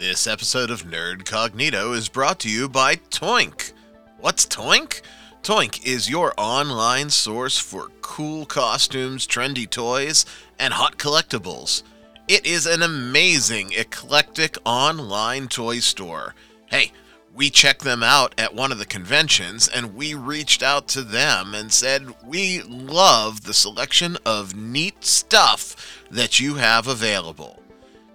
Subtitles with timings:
[0.00, 3.74] This episode of Nerd Cognito is brought to you by Toynk.
[4.18, 5.02] What's Toynk?
[5.42, 10.24] Toynk is your online source for cool costumes, trendy toys,
[10.58, 11.82] and hot collectibles.
[12.28, 16.34] It is an amazing, eclectic online toy store.
[16.64, 16.92] Hey,
[17.34, 21.54] we checked them out at one of the conventions and we reached out to them
[21.54, 27.59] and said we love the selection of neat stuff that you have available.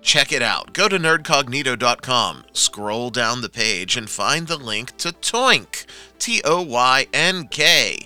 [0.06, 0.72] Check it out.
[0.72, 5.88] Go to nerdcognito.com, scroll down the page, and find the link to Toynk,
[6.20, 8.06] T O Y N K.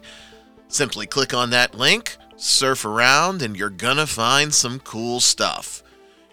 [0.70, 5.84] Simply click on that link, surf around, and you're gonna find some cool stuff.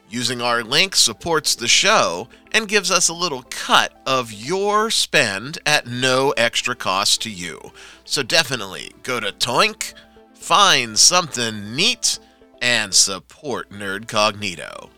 [0.09, 5.59] Using our link supports the show and gives us a little cut of your spend
[5.67, 7.73] at no extra cost to you.
[8.05, 9.95] So definitely go to Toynk,
[10.33, 12.21] find something neat,
[12.63, 14.91] and support Nerd Cognito.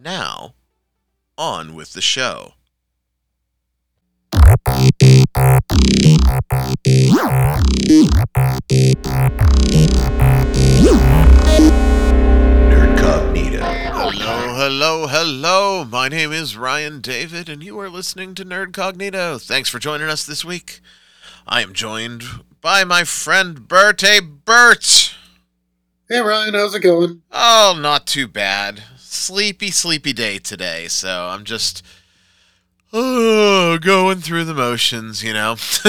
[0.00, 0.54] Now,
[1.36, 2.52] on with the show.
[12.70, 13.60] Nerdcognito.
[13.90, 15.84] Hello, hello, hello.
[15.84, 19.44] My name is Ryan David, and you are listening to Nerdcognito.
[19.44, 20.80] Thanks for joining us this week.
[21.44, 22.22] I am joined
[22.60, 24.02] by my friend Bert.
[24.02, 25.16] Hey, Bert.
[26.08, 27.22] Hey Ryan, how's it going?
[27.32, 28.84] Oh, not too bad.
[29.10, 31.82] Sleepy, sleepy day today, so I'm just
[32.92, 35.52] oh, going through the motions, you know.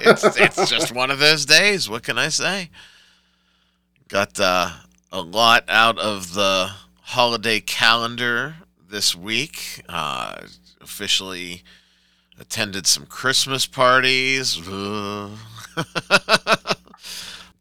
[0.00, 1.88] it's, it's just one of those days.
[1.88, 2.68] What can I say?
[4.08, 4.70] Got uh,
[5.10, 8.56] a lot out of the holiday calendar
[8.86, 9.82] this week.
[9.88, 10.42] Uh,
[10.82, 11.62] officially
[12.38, 14.60] attended some Christmas parties.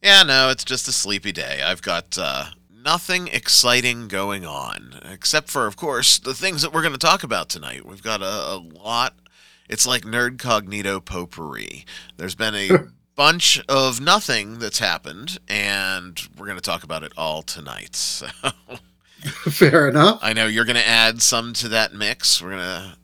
[0.05, 1.63] Yeah, no, it's just a sleepy day.
[1.63, 2.45] I've got uh,
[2.86, 7.23] nothing exciting going on, except for, of course, the things that we're going to talk
[7.23, 7.86] about tonight.
[7.86, 9.16] We've got a, a lot.
[9.67, 11.86] It's like nerd cognito potpourri.
[12.16, 12.69] There's been a
[13.16, 17.95] bunch of nothing that's happened, and we're going to talk about it all tonight.
[17.95, 18.28] So
[19.50, 20.19] Fair enough.
[20.22, 22.41] I know you're going to add some to that mix.
[22.41, 22.97] We're going to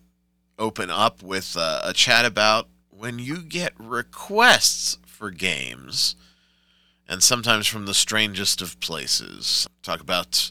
[0.60, 6.16] open up with uh, a chat about when you get requests for games
[7.12, 9.68] and sometimes from the strangest of places.
[9.84, 10.50] Talk about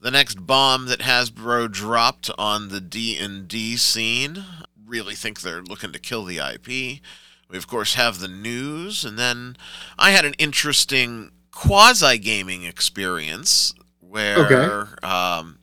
[0.00, 4.44] the next bomb that Hasbro dropped on the D&D scene.
[4.86, 7.00] Really think they're looking to kill the IP.
[7.48, 9.56] We of course have the news and then
[9.98, 15.06] I had an interesting quasi gaming experience where Okay.
[15.06, 15.58] um,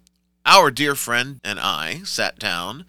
[0.46, 2.86] our dear friend and I sat down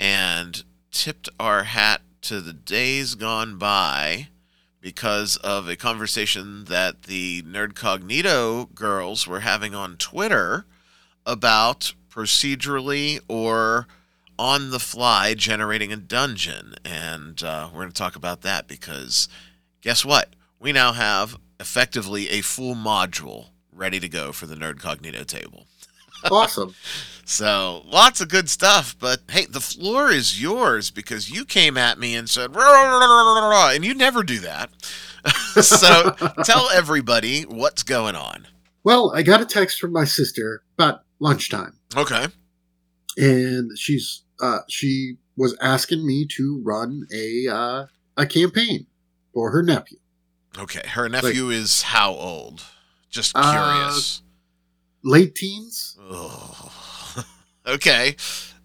[0.00, 4.28] and tipped our hat to the days gone by
[4.80, 10.66] because of a conversation that the Nerd Cognito girls were having on Twitter
[11.26, 13.86] about procedurally or
[14.38, 16.74] on the fly generating a dungeon.
[16.84, 19.28] And uh, we're going to talk about that because
[19.80, 20.30] guess what?
[20.60, 25.66] We now have effectively a full module ready to go for the Nerd Cognito table.
[26.30, 26.74] Awesome.
[27.24, 31.98] So lots of good stuff, but hey, the floor is yours because you came at
[31.98, 34.70] me and said, "Rah, rah, rah, rah, rah," and you never do that.
[35.62, 36.10] so
[36.44, 38.46] tell everybody what's going on.
[38.84, 42.26] Well, I got a text from my sister about lunchtime, Okay.
[43.16, 47.86] and she's uh, she was asking me to run a uh,
[48.16, 48.86] a campaign
[49.34, 49.98] for her nephew,
[50.58, 50.86] Okay.
[50.88, 52.64] Her nephew is how old?
[53.10, 54.22] Just Uh, curious.
[55.04, 56.70] Late teens, Ugh.
[57.66, 58.16] okay.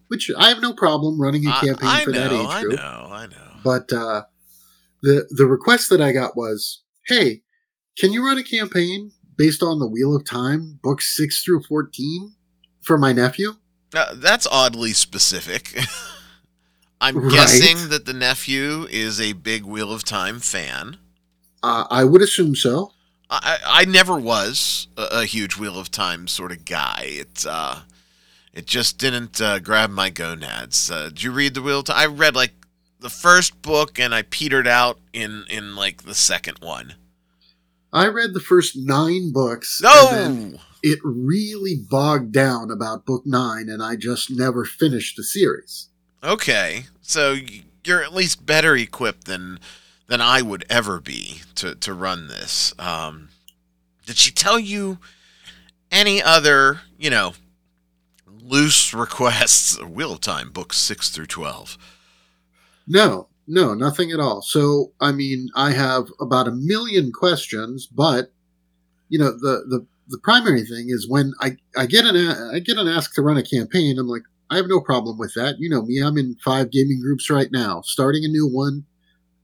[0.08, 2.80] which I have no problem running a campaign I for know, that age group.
[2.80, 3.08] I know.
[3.12, 3.52] I know.
[3.64, 4.24] But uh,
[5.02, 7.42] the the request that I got was, "Hey,
[7.98, 12.36] can you run a campaign based on the Wheel of Time, books six through fourteen,
[12.82, 13.54] for my nephew?"
[13.94, 15.78] Uh, that's oddly specific.
[17.02, 17.32] I'm Right.
[17.34, 20.98] guessing that the nephew is a big Wheel of Time fan.
[21.62, 22.92] Uh, I would assume so.
[23.42, 27.06] I, I never was a, a huge Wheel of Time sort of guy.
[27.06, 27.82] It uh,
[28.54, 30.92] it just didn't uh, grab my gonads.
[30.92, 31.98] Uh, did you read the Wheel of Time?
[31.98, 32.54] I read like
[33.00, 36.96] the first book and I petered out in in like the second one.
[37.92, 39.80] I read the first nine books.
[39.82, 45.90] No, it really bogged down about book nine, and I just never finished the series.
[46.24, 47.36] okay, so
[47.86, 49.60] you're at least better equipped than
[50.08, 52.74] than I would ever be to to run this.
[52.80, 53.30] Um,
[54.06, 54.98] did she tell you
[55.92, 57.34] any other you know
[58.28, 59.82] loose requests?
[59.84, 61.78] Wheel of Time books six through twelve.
[62.86, 64.42] No, no, nothing at all.
[64.42, 68.32] So, I mean, I have about a million questions, but
[69.10, 72.16] you know, the the the primary thing is when I I get an
[72.54, 75.34] I get an ask to run a campaign, I'm like, I have no problem with
[75.36, 75.56] that.
[75.60, 77.82] You know me, I'm in five gaming groups right now.
[77.82, 78.86] Starting a new one,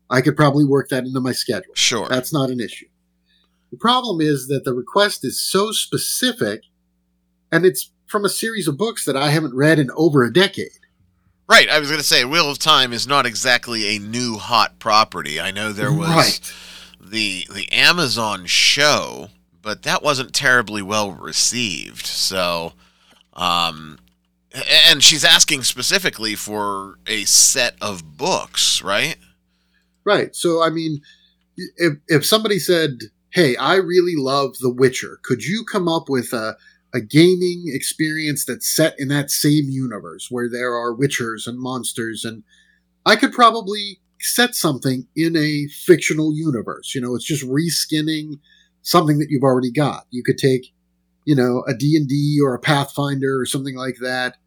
[0.09, 1.73] I could probably work that into my schedule.
[1.75, 2.07] Sure.
[2.09, 2.87] That's not an issue.
[3.71, 6.63] The problem is that the request is so specific
[7.51, 10.71] and it's from a series of books that I haven't read in over a decade.
[11.47, 11.69] Right.
[11.69, 15.39] I was going to say, Wheel of Time is not exactly a new hot property.
[15.39, 16.53] I know there was Right.
[16.99, 19.29] the the Amazon show,
[19.61, 22.05] but that wasn't terribly well received.
[22.05, 22.73] So,
[23.33, 23.99] um,
[24.89, 29.17] and she's asking specifically for a set of books, right?
[30.09, 30.35] Right.
[30.35, 31.01] So, I mean,
[31.77, 32.97] if, if somebody said,
[33.29, 36.57] Hey, I really love The Witcher, could you come up with a,
[36.95, 42.25] a gaming experience that's set in that same universe where there are Witchers and monsters?
[42.25, 42.41] And
[43.05, 46.95] I could probably set something in a fictional universe.
[46.95, 48.39] You know, it's just reskinning
[48.81, 50.07] something that you've already got.
[50.09, 50.73] You could take,
[51.23, 54.37] you know, a D&D or a Pathfinder or something like that,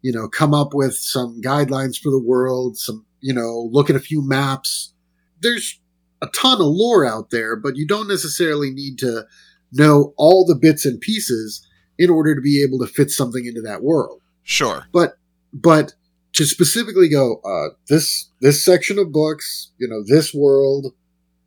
[0.00, 3.96] you know, come up with some guidelines for the world, some, you know, look at
[3.96, 4.94] a few maps.
[5.40, 5.80] There's
[6.22, 9.26] a ton of lore out there, but you don't necessarily need to
[9.72, 11.66] know all the bits and pieces
[11.98, 14.20] in order to be able to fit something into that world.
[14.42, 14.86] Sure.
[14.92, 15.18] But
[15.52, 15.94] but
[16.34, 20.94] to specifically go uh, this this section of books, you know, this world,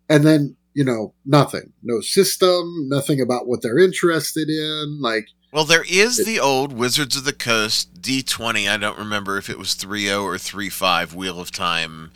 [0.10, 5.00] and then you know nothing, no system, nothing about what they're interested in.
[5.02, 8.70] Like Well, there is the old Wizards of the Coast D20.
[8.70, 12.12] I don't remember if it was 3.0 or 3.5 Wheel of Time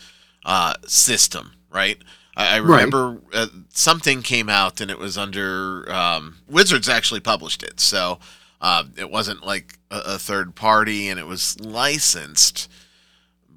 [0.45, 1.99] uh, system, right?
[2.37, 2.89] I, I Right.
[2.89, 8.19] remember uh, something came out and it was under um, Wizards actually published it, so
[8.61, 12.69] uh, it wasn't like a, a third party and it was licensed.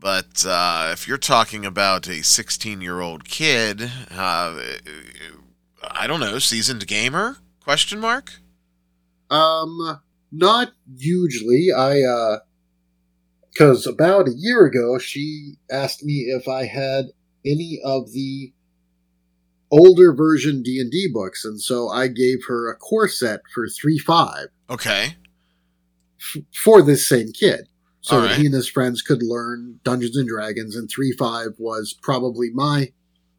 [0.00, 3.82] But uh, if you're talking about a 16 year old kid,
[4.12, 4.60] uh,
[5.82, 7.38] I don't know, seasoned gamer?
[7.60, 8.34] Question mark.
[9.30, 10.00] Um,
[10.32, 11.68] not hugely.
[11.76, 12.38] I, uh,
[13.52, 17.06] because about a year ago, she asked me if I had
[17.44, 18.52] any of the
[19.70, 23.68] older version D and D books, and so I gave her a core set for
[23.68, 25.16] three five Okay.
[26.20, 27.68] f- for this same kid,
[28.00, 28.38] so All that right.
[28.38, 30.74] he and his friends could learn Dungeons and Dragons.
[30.76, 32.92] And three five was probably my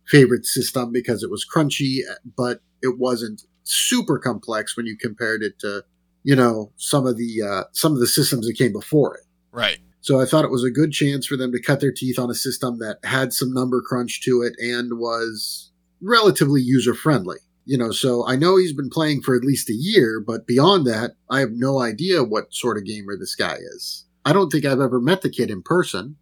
[0.07, 1.99] favorite system because it was crunchy,
[2.37, 5.83] but it wasn't super complex when you compared it to
[6.23, 9.23] you know some of the uh, some of the systems that came before it.
[9.51, 9.79] Right.
[10.09, 12.31] So I thought it was a good chance for them to cut their teeth on
[12.31, 15.69] a system that had some number crunch to it and was
[16.01, 17.37] relatively user friendly.
[17.65, 20.87] You know, so I know he's been playing for at least a year, but beyond
[20.87, 24.05] that, I have no idea what sort of gamer this guy is.
[24.25, 26.15] I don't think I've ever met the kid in person.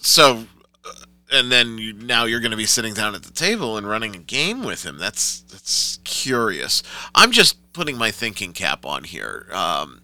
[0.00, 0.46] So,
[0.84, 0.92] uh,
[1.32, 4.14] and then you, now you're going to be sitting down at the table and running
[4.14, 4.98] a game with him.
[4.98, 6.84] That's that's curious.
[7.12, 9.48] I'm just putting my thinking cap on here.
[9.50, 10.02] Um,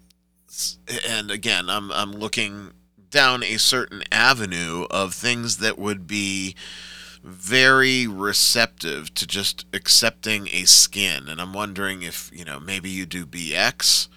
[1.08, 2.72] and again, I'm I'm looking
[3.10, 6.54] down a certain avenue of things that would be
[7.22, 13.04] very receptive to just accepting a skin and i'm wondering if you know maybe you
[13.04, 14.08] do bx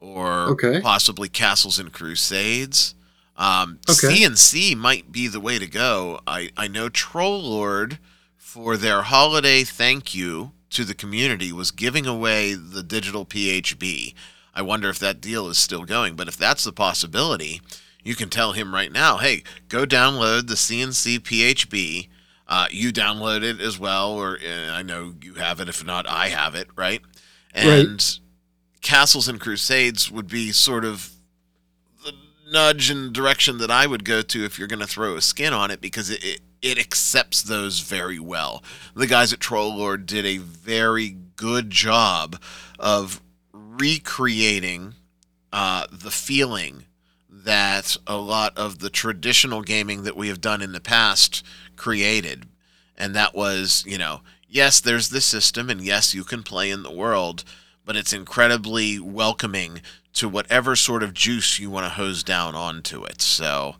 [0.00, 0.80] or Okay.
[0.80, 2.94] possibly castles and crusades
[3.36, 4.06] um, Okay.
[4.22, 7.98] cnc might be the way to go i, I know troll lord
[8.36, 14.14] for their holiday thank you to the community was giving away the digital phb
[14.54, 17.60] i wonder if that deal is still going but if that's the possibility
[18.04, 22.08] you can tell him right now hey go download the cnc phb
[22.46, 25.68] uh, you download it as well, or uh, I know you have it.
[25.68, 27.00] If not, I have it, right?
[27.54, 28.18] And
[28.82, 31.10] Castles and Crusades would be sort of
[32.04, 32.12] the
[32.52, 35.52] nudge and direction that I would go to if you're going to throw a skin
[35.52, 38.62] on it because it, it it accepts those very well.
[38.94, 42.40] The guys at Troll Lord did a very good job
[42.78, 44.94] of recreating
[45.52, 46.84] uh, the feeling
[47.44, 51.44] that a lot of the traditional gaming that we have done in the past
[51.76, 52.46] created.
[52.96, 56.82] And that was, you know, yes, there's this system, and yes, you can play in
[56.82, 57.44] the world,
[57.84, 59.80] but it's incredibly welcoming
[60.14, 63.20] to whatever sort of juice you want to hose down onto it.
[63.20, 63.76] So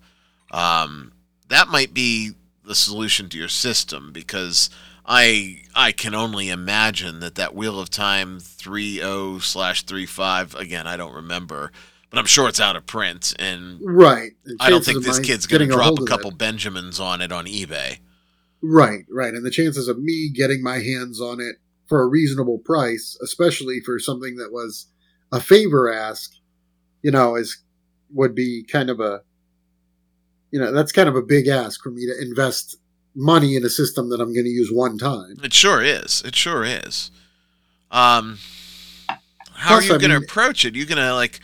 [0.50, 1.12] um,
[1.48, 2.32] that might be
[2.64, 4.68] the solution to your system because
[5.06, 10.96] I I can only imagine that that Wheel of Time 30 slash 35 again I
[10.96, 11.72] don't remember
[12.14, 14.32] but I'm sure it's out of print and Right.
[14.44, 17.20] The I don't think this kid's going to drop hold a couple it- Benjamins on
[17.20, 17.98] it on eBay.
[18.62, 19.34] Right, right.
[19.34, 21.56] And the chances of me getting my hands on it
[21.88, 24.86] for a reasonable price, especially for something that was
[25.32, 26.32] a favor ask,
[27.02, 27.58] you know, is
[28.12, 29.22] would be kind of a
[30.52, 32.76] you know, that's kind of a big ask for me to invest
[33.16, 35.34] money in a system that I'm going to use one time.
[35.42, 36.22] It sure is.
[36.24, 37.10] It sure is.
[37.90, 38.38] Um,
[39.54, 40.76] how Plus, are you going to approach it?
[40.76, 41.40] You going to like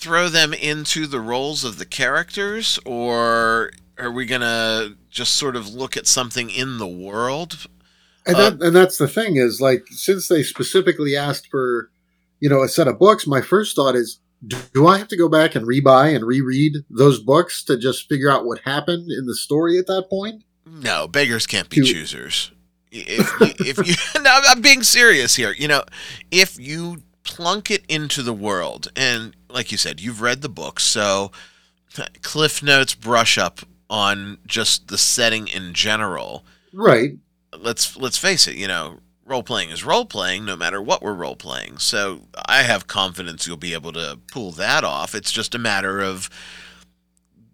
[0.00, 5.68] throw them into the roles of the characters, or are we gonna just sort of
[5.68, 7.66] look at something in the world?
[8.26, 11.90] And Uh, and that's the thing is like since they specifically asked for
[12.40, 15.16] you know a set of books, my first thought is do, do I have to
[15.18, 19.26] go back and rebuy and reread those books to just figure out what happened in
[19.26, 20.44] the story at that point?
[20.64, 22.50] No, beggars can't be To- choosers.
[22.92, 25.52] If you, if you, no, I'm being serious here.
[25.56, 25.84] You know,
[26.30, 30.80] if you plunk it into the world, and like you said, you've read the book,
[30.80, 31.30] so
[32.22, 36.44] Cliff Notes brush up on just the setting in general.
[36.72, 37.12] Right.
[37.56, 38.56] Let's let's face it.
[38.56, 41.78] You know, role playing is role playing, no matter what we're role playing.
[41.78, 45.14] So I have confidence you'll be able to pull that off.
[45.14, 46.28] It's just a matter of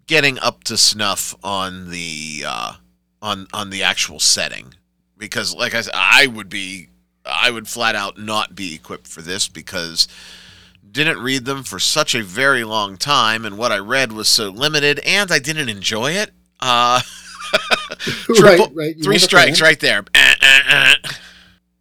[0.07, 2.73] getting up to snuff on the uh,
[3.21, 4.73] on on the actual setting
[5.19, 6.89] because like I said I would be
[7.29, 10.07] I would flat out not be equipped for this because
[10.89, 14.49] didn't read them for such a very long time and what I read was so
[14.49, 16.31] limited and I didn't enjoy it.
[16.59, 17.01] Uh
[18.29, 18.95] right, Triple- right.
[18.95, 20.03] You three strikes right there.
[20.13, 20.95] Eh, eh, eh.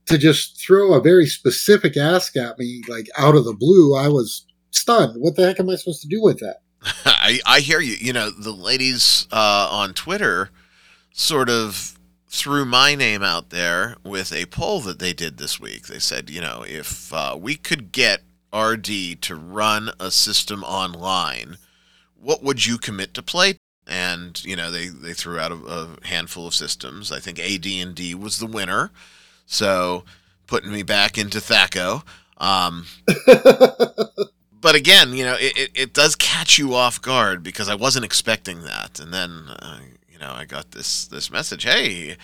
[0.06, 4.08] To just throw a very specific ask at me, like out of the blue, I
[4.08, 5.20] was stunned.
[5.20, 6.58] What the heck am I supposed to do with that?
[7.04, 7.96] I, I hear you.
[7.98, 10.50] You know, the ladies uh, on Twitter
[11.12, 11.95] sort of
[12.36, 15.86] threw my name out there with a poll that they did this week.
[15.86, 18.22] They said, you know, if uh, we could get
[18.54, 21.56] RD to run a system online,
[22.20, 23.54] what would you commit to play?
[23.86, 27.12] And you know, they they threw out a, a handful of systems.
[27.12, 28.90] I think AD&D was the winner,
[29.46, 30.04] so
[30.46, 32.02] putting me back into Thaco.
[32.38, 32.86] Um,
[34.60, 38.04] but again, you know, it, it, it does catch you off guard because I wasn't
[38.04, 39.78] expecting that, and then uh,
[40.16, 41.64] you know I got this this message.
[41.64, 42.16] Hey,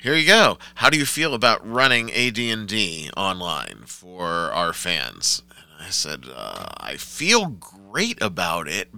[0.00, 0.58] here you go.
[0.76, 5.42] How do you feel about running AD and D online for our fans?
[5.50, 8.88] And I said uh, I feel great about it,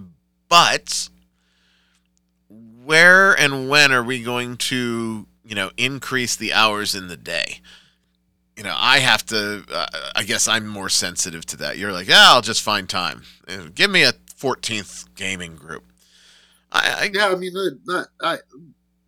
[0.47, 1.09] but
[2.49, 7.61] where and when are we going to you know increase the hours in the day?
[8.57, 9.63] you know, I have to.
[9.71, 9.85] Uh,
[10.17, 11.77] I guess I'm more sensitive to that.
[11.77, 13.23] You're like, yeah, I'll just find time.
[13.73, 15.88] Give me a 14th gaming group.
[16.71, 17.53] I, I yeah, I mean,
[17.85, 18.37] not, I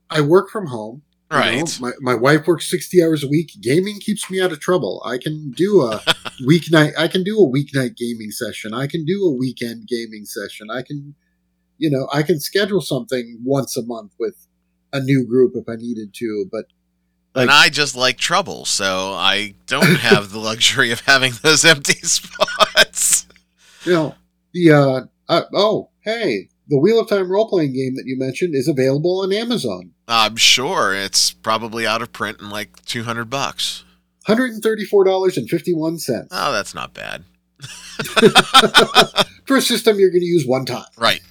[0.09, 1.03] I work from home.
[1.31, 1.79] you know, right.
[1.79, 3.51] my, my wife works 60 hours a week.
[3.61, 5.01] Gaming keeps me out of trouble.
[5.05, 5.99] I can do a
[6.45, 6.93] weeknight.
[6.97, 8.73] I can do a weeknight gaming session.
[8.73, 10.69] I can do a weekend gaming session.
[10.69, 11.15] I can,
[11.77, 14.35] you know, I can schedule something once a month with
[14.91, 16.45] a new group if I needed to.
[16.51, 16.65] But
[17.33, 21.93] and I just like trouble, so I don't have the luxury of having those empty
[22.03, 23.25] spots.
[23.85, 24.15] you know,
[24.53, 28.55] the uh, uh oh hey, the Wheel of Time role playing game that you mentioned
[28.55, 29.91] is available on Amazon.
[30.07, 33.83] I'm sure it's probably out of print in like 200 bucks.
[34.25, 37.23] Hundred and thirty four dollars and fifty one cents Oh, that's not bad.
[39.45, 40.85] for a system you're going to use one time.
[40.95, 41.21] Right.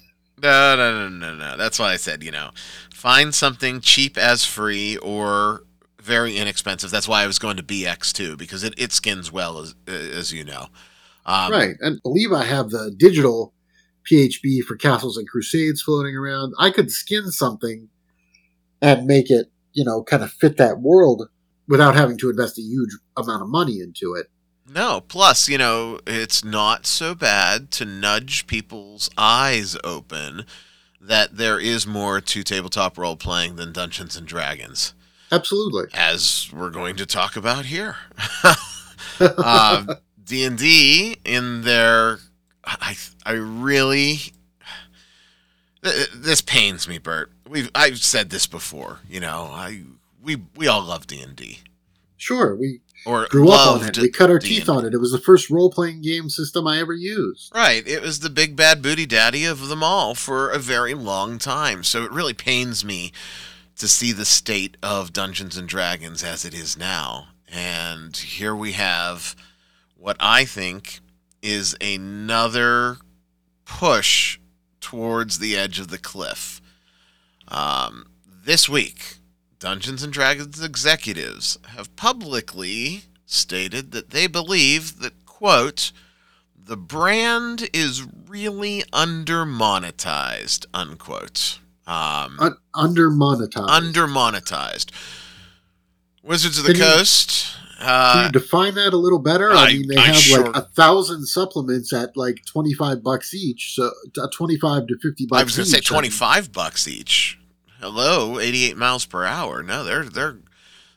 [0.42, 1.56] No, no, no, no, no.
[1.56, 2.50] That's why I said, you know,
[2.92, 5.62] find something cheap as free or
[6.02, 6.90] very inexpensive.
[6.90, 10.32] That's why I was going to BX too, because it, it skins well, as, as
[10.32, 10.66] you know.
[11.26, 13.52] Um, right, and I believe I have the digital
[14.10, 16.54] PHB for Castles and Crusades floating around.
[16.58, 17.88] I could skin something
[18.80, 21.28] and make it, you know, kind of fit that world
[21.68, 24.26] without having to invest a huge amount of money into it.
[24.72, 30.44] No, plus, you know, it's not so bad to nudge people's eyes open
[31.00, 34.94] that there is more to tabletop role playing than Dungeons and Dragons,
[35.32, 35.86] Absolutely.
[35.94, 37.96] as we're going to talk about here.
[39.44, 39.88] um,
[40.22, 42.18] D&D in their
[42.80, 44.32] I I really
[45.82, 47.32] this pains me, Bert.
[47.48, 49.48] We've I've said this before, you know.
[49.50, 49.82] I
[50.22, 51.60] we we all love D&D
[52.20, 53.98] sure, we or grew up on it.
[53.98, 54.56] We cut our D&D.
[54.56, 54.92] teeth on it.
[54.92, 57.50] It was the first role playing game system I ever used.
[57.54, 57.86] Right.
[57.88, 61.82] It was the big bad booty daddy of them all for a very long time.
[61.82, 63.10] So it really pains me
[63.76, 67.28] to see the state of Dungeons and Dragons as it is now.
[67.48, 69.34] And here we have
[69.96, 71.00] what I think
[71.42, 72.98] is another
[73.64, 74.38] push
[74.80, 76.60] towards the edge of the cliff.
[77.48, 78.06] Um,
[78.44, 79.16] this week,
[79.58, 85.92] Dungeons and Dragons executives have publicly stated that they believe that, quote,
[86.56, 91.58] the brand is really under monetized, unquote.
[91.86, 93.68] Um, Un- under monetized.
[93.68, 94.90] under monetized.
[96.22, 96.82] Wizards of the Can
[97.80, 99.50] you- Can Uh, you define that a little better?
[99.52, 103.02] I, I- mean, they I have sure- like a thousand supplements at like twenty five
[103.02, 105.40] bucks each, so uh, twenty five to fifty bucks.
[105.40, 107.38] I was going to say twenty five bucks each.
[107.80, 109.62] Hello, eighty eight miles per hour.
[109.62, 110.36] No, they're they're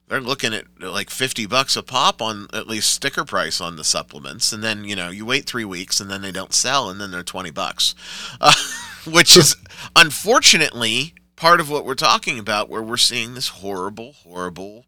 [0.10, 3.84] they're looking at like 50 bucks a pop on at least sticker price on the
[3.86, 7.00] supplements and then you know you wait three weeks and then they don't sell and
[7.00, 7.96] then they're 20 bucks
[8.42, 8.54] uh,
[9.10, 9.56] which is
[9.96, 14.86] unfortunately part of what we're talking about where we're seeing this horrible horrible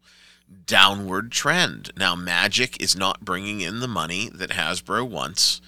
[0.66, 5.60] downward trend now magic is not bringing in the money that hasbro wants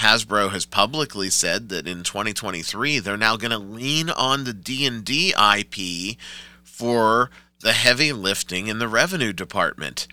[0.00, 5.34] hasbro has publicly said that in 2023 they're now going to lean on the d&d
[5.36, 6.18] ip
[6.62, 7.30] for
[7.60, 10.06] the heavy lifting in the revenue department.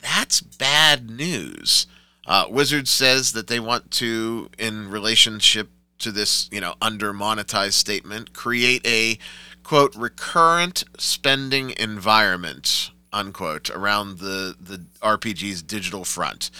[0.00, 1.86] That's bad news.
[2.26, 7.72] Uh, Wizard says that they want to, in relationship to this, you know, under monetized
[7.72, 9.18] statement, create a
[9.62, 16.50] quote recurrent spending environment unquote around the the RPG's digital front.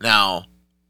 [0.00, 0.44] Now,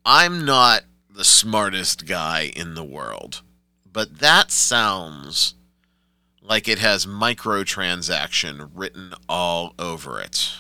[0.04, 3.42] I'm not the smartest guy in the world,
[3.90, 5.54] but that sounds
[6.42, 10.52] like it has microtransaction written all over it.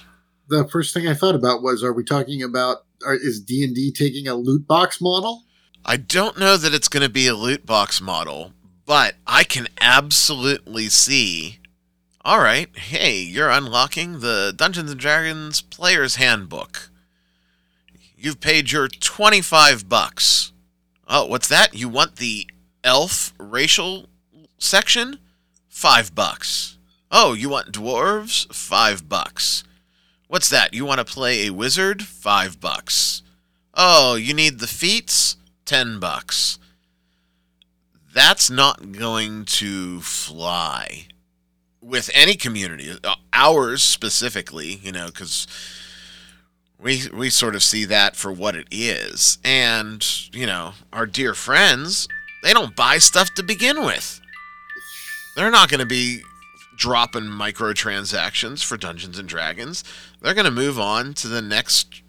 [0.48, 2.84] The first thing I thought about was: Are we talking about?
[3.04, 5.44] Are, is D and D taking a loot box model?
[5.84, 8.52] I don't know that it's going to be a loot box model,
[8.86, 11.58] but I can absolutely see.
[12.26, 16.88] All right, hey, you're unlocking the Dungeons and Dragons Player's Handbook.
[18.16, 20.50] You've paid your 25 bucks.
[21.06, 21.74] Oh, what's that?
[21.74, 22.48] You want the
[22.82, 24.06] elf racial
[24.56, 25.18] section?
[25.68, 26.78] Five bucks.
[27.12, 28.50] Oh, you want dwarves?
[28.54, 29.62] Five bucks.
[30.26, 30.72] What's that?
[30.72, 32.04] You want to play a wizard?
[32.04, 33.22] Five bucks.
[33.74, 35.36] Oh, you need the feats?
[35.66, 36.58] Ten bucks.
[38.14, 41.08] That's not going to fly
[41.84, 45.46] with any community, uh, ours specifically, you know, because
[46.78, 51.34] we we sort of see that for what it is, and you know, our dear
[51.34, 52.08] friends,
[52.42, 54.20] they don't buy stuff to begin with.
[55.36, 56.22] They're not going to be
[56.76, 59.84] dropping microtransactions for Dungeons and Dragons.
[60.20, 62.02] They're going to move on to the next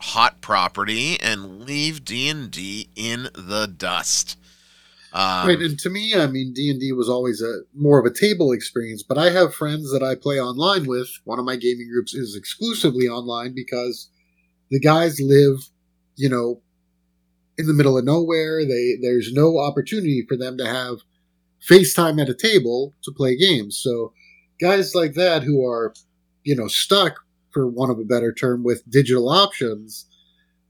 [0.00, 4.36] hot property and leave D&D in the dust.
[5.14, 8.06] Um, right, and to me, I mean, D and D was always a more of
[8.06, 9.02] a table experience.
[9.02, 11.08] But I have friends that I play online with.
[11.24, 14.08] One of my gaming groups is exclusively online because
[14.70, 15.68] the guys live,
[16.16, 16.62] you know,
[17.58, 18.64] in the middle of nowhere.
[18.64, 20.98] They there's no opportunity for them to have
[21.68, 23.76] FaceTime at a table to play games.
[23.76, 24.12] So
[24.60, 25.94] guys like that who are,
[26.44, 27.16] you know, stuck
[27.50, 30.06] for one of a better term with digital options,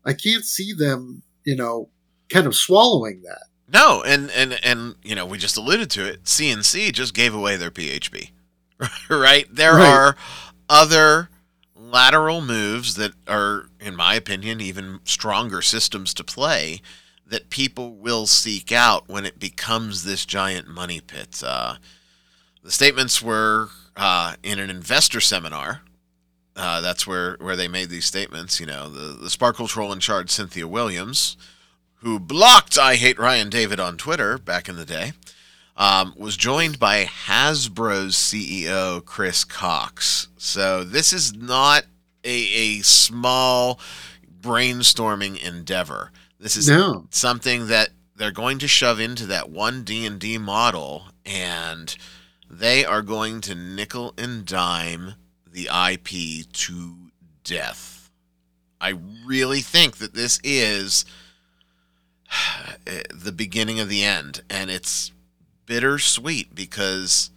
[0.05, 1.88] I can't see them, you know,
[2.28, 3.44] kind of swallowing that.
[3.72, 6.24] No, and and and you know, we just alluded to it.
[6.24, 8.30] CNC just gave away their PHB.
[9.08, 9.46] right?
[9.50, 9.87] There right.
[9.87, 10.16] are
[10.68, 11.30] other
[11.74, 16.80] lateral moves that are in my opinion even stronger systems to play
[17.26, 21.42] that people will seek out when it becomes this giant money pit.
[21.44, 21.76] Uh,
[22.62, 25.80] the statements were uh, in an investor seminar.
[26.54, 28.61] Uh, that's where, where they made these statements.
[28.61, 31.38] You know, the, the Sparkle Troll in charge, Cynthia Williams,
[32.03, 35.12] who blocked I Hate Ryan David on Twitter back in the day,
[35.77, 40.29] um, was joined by Hasbro's CEO, Chris Cocks.
[40.37, 41.85] So this is not
[42.25, 43.81] a, a small
[44.41, 46.11] brainstorming endeavor.
[46.41, 47.07] This is no.
[47.11, 51.97] something that they're going to shove into that one D&D model and
[52.51, 55.15] they are going to nickel and dime
[55.51, 56.97] the IP to
[57.45, 58.11] death.
[58.81, 61.05] I really think that this is
[63.14, 65.12] the beginning of the end and it's
[65.66, 67.31] bittersweet because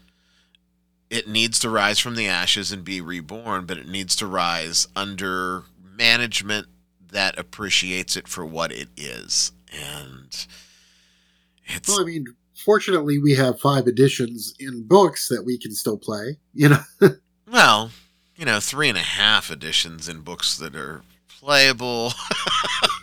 [1.09, 4.87] it needs to rise from the ashes and be reborn, but it needs to rise
[4.95, 5.63] under
[5.97, 6.67] management
[7.11, 9.51] that appreciates it for what it is.
[9.71, 10.47] And
[11.65, 11.87] it's.
[11.87, 16.37] Well, I mean, fortunately, we have five editions in books that we can still play,
[16.53, 16.83] you know?
[17.51, 17.91] well,
[18.35, 22.13] you know, three and a half editions in books that are playable.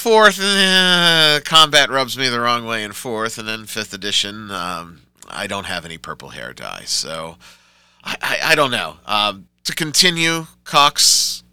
[0.00, 5.02] fourth, uh, combat rubs me the wrong way in fourth, and then fifth edition, um,
[5.28, 7.36] I don't have any purple hair dye, so
[8.02, 8.96] I, I, I don't know.
[9.06, 11.42] Um, to continue, Cocks.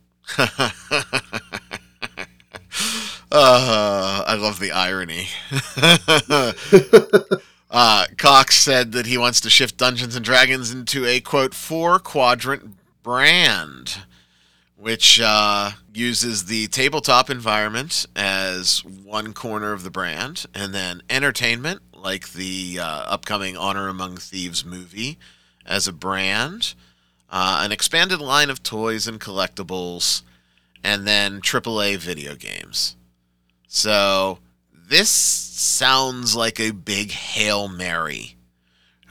[3.30, 5.28] Uh, I love the irony.
[7.70, 12.00] uh, Cocks said that he wants to shift Dungeons and Dragons into a quote four
[12.00, 14.04] quadrant brand,
[14.78, 21.82] which uh, uses the tabletop environment as one corner of the brand, and then entertainment,
[21.94, 25.18] like the uh, upcoming Honor Among Thieves movie,
[25.66, 26.76] as a brand,
[27.30, 30.22] uh, an expanded line of toys and collectibles,
[30.84, 32.96] and then AAA video games.
[33.68, 34.38] So
[34.72, 38.36] this sounds like a big Hail Mary.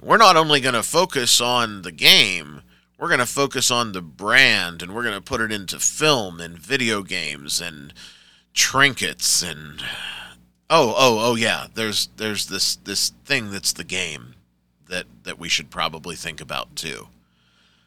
[0.00, 2.62] We're not only going to focus on the game,
[2.98, 6.40] we're going to focus on the brand and we're going to put it into film
[6.40, 7.92] and video games and
[8.54, 9.82] trinkets and
[10.70, 14.35] oh oh oh yeah there's there's this this thing that's the game
[14.88, 17.09] that that we should probably think about too.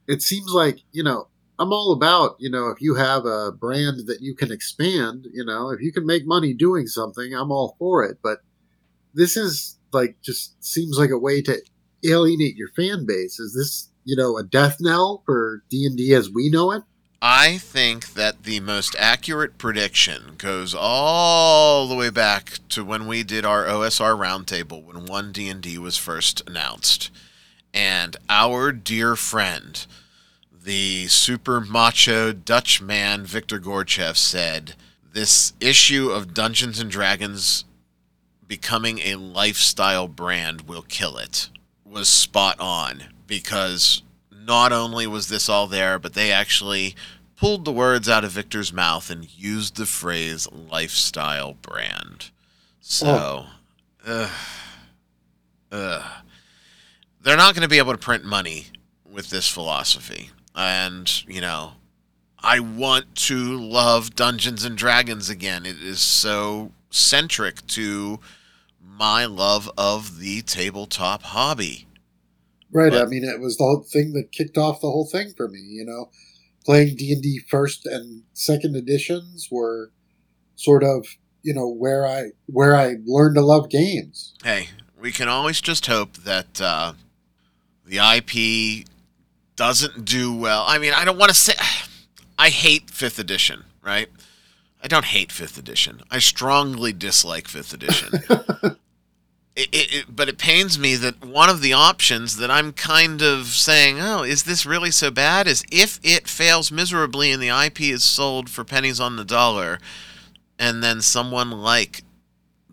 [0.08, 4.08] It seems like you know i'm all about you know if you have a brand
[4.08, 7.76] that you can expand you know if you can make money doing something i'm all
[7.80, 8.18] for it.
[8.22, 8.40] But
[9.14, 11.60] this is like just seems like a way to
[12.06, 13.40] alienate your fan base.
[13.40, 16.84] Is this you know a death knell for d&d as we know it
[17.22, 23.24] I think that the most accurate prediction goes all the way back to when we
[23.24, 27.12] did our OSR roundtable when one D&D was first announced.
[27.74, 29.86] And our dear friend,
[30.64, 34.76] the super macho Dutch man Victor Gorchev said,
[35.12, 37.66] "This issue of Dungeons and Dragons
[38.48, 41.50] becoming a lifestyle brand will kill it."
[41.84, 46.96] Was spot on because not only was this all there, but they actually
[47.38, 52.32] pulled the words out of Victor's mouth and used the phrase lifestyle brand.
[52.82, 53.48] So, oh.
[54.06, 54.30] uh,
[55.72, 56.10] uh,
[57.22, 58.66] they're not going to be able to print money
[59.10, 60.32] with this philosophy.
[60.56, 61.74] And, you know,
[62.40, 65.66] I want to love Dungeons and Dragons again.
[65.66, 68.20] It is so centric to
[68.82, 71.86] my love of the tabletop hobby.
[72.72, 72.92] Right.
[72.92, 75.48] But, I mean, it was the whole thing that kicked off the whole thing for
[75.48, 75.60] me.
[75.60, 76.10] You know,
[76.66, 79.92] playing D and D first and second editions were
[80.56, 81.06] sort of
[81.42, 84.34] you know where I where I learned to love games.
[84.44, 86.94] Hey, we can always just hope that uh,
[87.86, 88.88] the IP
[89.56, 90.64] doesn't do well.
[90.68, 91.54] I mean, I don't want to say
[92.38, 94.10] I hate fifth edition, right?
[94.82, 96.02] I don't hate fifth edition.
[96.10, 98.22] I strongly dislike fifth edition.
[99.60, 103.48] it, it, but it pains me that one of the options that I'm kind of
[103.48, 105.48] saying, oh, is this really so bad?
[105.48, 109.80] Is if it fails miserably and the IP is sold for pennies on the dollar,
[110.58, 112.04] and then someone like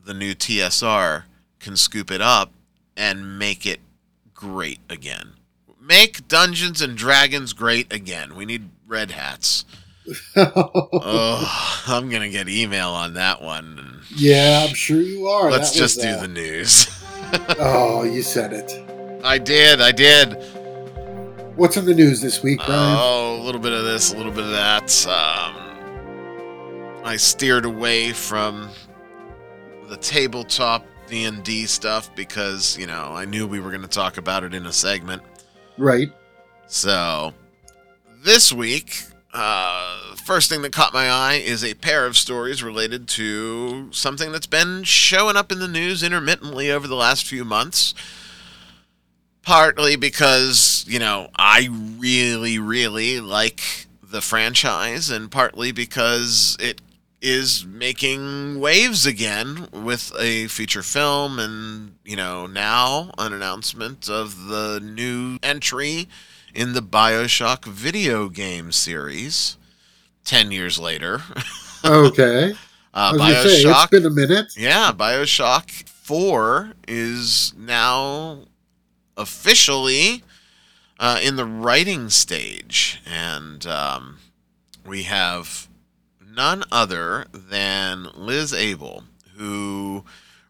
[0.04, 1.24] the new TSR
[1.58, 2.52] can scoop it up
[2.96, 3.80] and make it
[4.32, 5.32] great again.
[5.80, 8.36] Make Dungeons and Dragons great again.
[8.36, 9.64] We need red hats.
[10.36, 14.00] oh, I'm gonna get email on that one.
[14.14, 15.50] Yeah, I'm sure you are.
[15.50, 16.20] Let's that just do uh...
[16.20, 16.86] the news.
[17.58, 18.70] oh, you said it.
[19.24, 19.80] I did.
[19.80, 20.34] I did.
[21.56, 22.96] What's in the news this week, Brian?
[22.98, 25.06] Oh, a little bit of this, a little bit of that.
[25.06, 25.56] Um,
[27.04, 28.68] I steered away from
[29.88, 33.88] the tabletop D and D stuff because you know I knew we were going to
[33.88, 35.22] talk about it in a segment.
[35.78, 36.12] Right.
[36.66, 37.32] So
[38.22, 39.02] this week
[39.36, 44.32] uh, first thing that caught my eye is a pair of stories related to something
[44.32, 47.94] that's been showing up in the news intermittently over the last few months.
[49.42, 51.68] Partly because, you know, I
[51.98, 56.80] really, really like the franchise, and partly because it
[57.20, 64.46] is making waves again with a feature film and, you know, now an announcement of
[64.46, 66.08] the new entry
[66.56, 69.58] in the Bioshock video game series
[70.24, 71.20] 10 years later.
[71.84, 72.54] okay.
[72.94, 73.42] Uh, Bioshock.
[73.42, 74.54] Say, it's been a minute.
[74.56, 78.44] Yeah, Bioshock 4 is now
[79.18, 80.24] officially
[80.98, 83.02] uh, in the writing stage.
[83.04, 84.16] And um,
[84.86, 85.68] we have
[86.26, 89.04] none other than Liz Albl,
[89.36, 90.04] who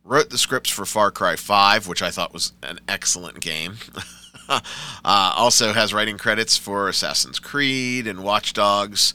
[0.04, 3.78] wrote the scripts for Far Cry 5, which I thought was an excellent game.
[4.48, 4.60] uh,
[5.04, 9.14] also has writing credits for Assassin's Creed and Watch Dogs.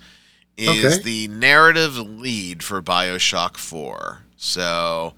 [0.57, 1.03] Is okay.
[1.03, 4.19] the narrative lead for Bioshock 4.
[4.35, 5.13] So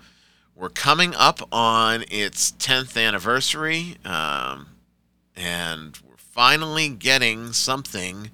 [0.56, 4.68] we're coming up on its 10th anniversary, um,
[5.36, 8.30] and we're finally getting something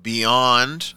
[0.00, 0.94] beyond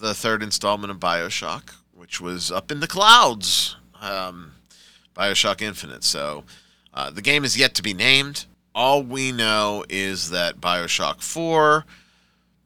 [0.00, 3.76] the third installment of Bioshock, which was up in the clouds.
[4.00, 4.52] Um,
[5.14, 6.04] Bioshock Infinite.
[6.04, 6.44] So
[6.94, 8.46] uh, the game is yet to be named
[8.76, 11.86] all we know is that Bioshock 4,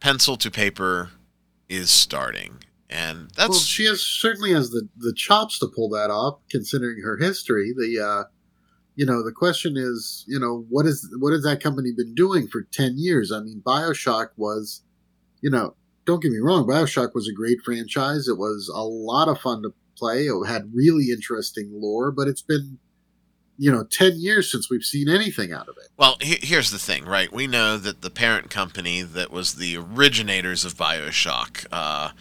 [0.01, 1.11] pencil to paper,
[1.69, 2.59] is starting.
[2.91, 3.51] And that's.
[3.51, 7.73] Well, she has certainly has the, the chops to pull that off, considering her history.
[7.75, 8.25] The, uh,
[8.97, 12.49] you know, the question is, you know, what is what has that company been doing
[12.49, 13.31] for ten years?
[13.31, 14.83] I mean, Bioshock was,
[15.41, 18.27] you know, don't get me wrong, Bioshock was a great franchise.
[18.27, 20.27] It was a lot of fun to play.
[20.27, 22.81] It had really interesting lore, but it's been
[23.61, 25.89] you know 10 years since we've seen anything out of it.
[25.99, 27.31] Well he- here's the thing right?
[27.31, 32.13] We know that the parent company that was the originators of bioshock uh,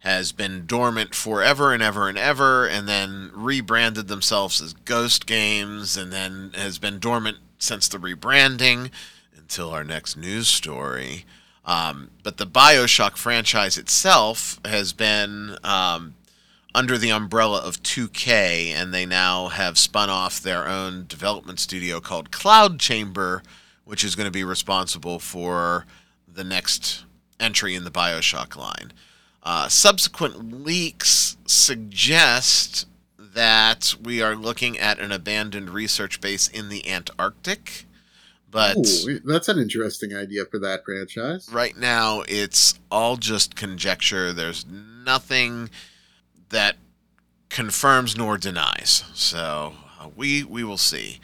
[0.00, 5.96] has been dormant forever and ever and ever and then rebranded themselves as ghost games
[5.96, 8.90] and then has been dormant since the rebranding
[9.34, 11.24] until our next news story.
[11.64, 16.14] Um, but the Bioshock franchise itself has been um,
[16.74, 22.00] under the umbrella of 2K, and they now have spun off their own development studio
[22.00, 23.42] called Cloud Chamber,
[23.84, 25.86] which is going to be responsible for
[26.26, 27.04] the next
[27.38, 28.92] entry in the Bioshock line.
[29.42, 32.86] Uh, subsequent leaks suggest
[33.18, 37.84] that we are looking at an abandoned research base in the Antarctic.
[38.50, 41.48] But Ooh, that's an interesting idea for that franchise.
[41.52, 44.32] right now, it's all just conjecture.
[44.32, 45.70] There's nothing
[46.54, 46.76] that
[47.50, 49.04] confirms nor denies.
[49.14, 51.20] So uh, we we will see.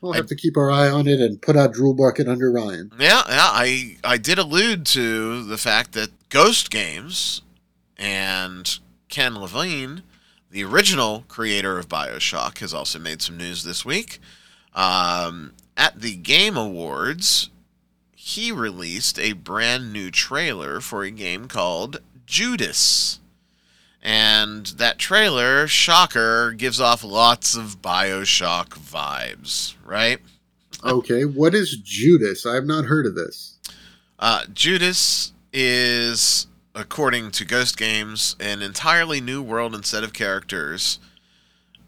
[0.00, 2.50] We'll I- have to keep our eye on it and put out Drool Bucket under
[2.50, 2.90] Ryan.
[2.98, 3.48] Yeah, yeah.
[3.52, 7.42] I I did allude to the fact that Ghost Games
[7.96, 10.02] and Ken Levine,
[10.50, 14.18] the original creator of Bioshock, has also made some news this week.
[14.74, 17.50] Um, at the Game Awards,
[18.16, 23.20] he released a brand new trailer for a game called Judas.
[24.02, 30.18] And that trailer, shocker, gives off lots of Bioshock vibes, right?
[30.84, 32.44] Okay, what is Judas?
[32.44, 33.58] I have not heard of this.
[34.18, 40.98] Uh, Judas is, according to Ghost Games, an entirely new world and set of characters,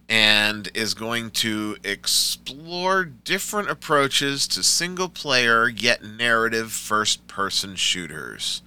[0.08, 8.62] and is going to explore different approaches to single player yet narrative first person shooters.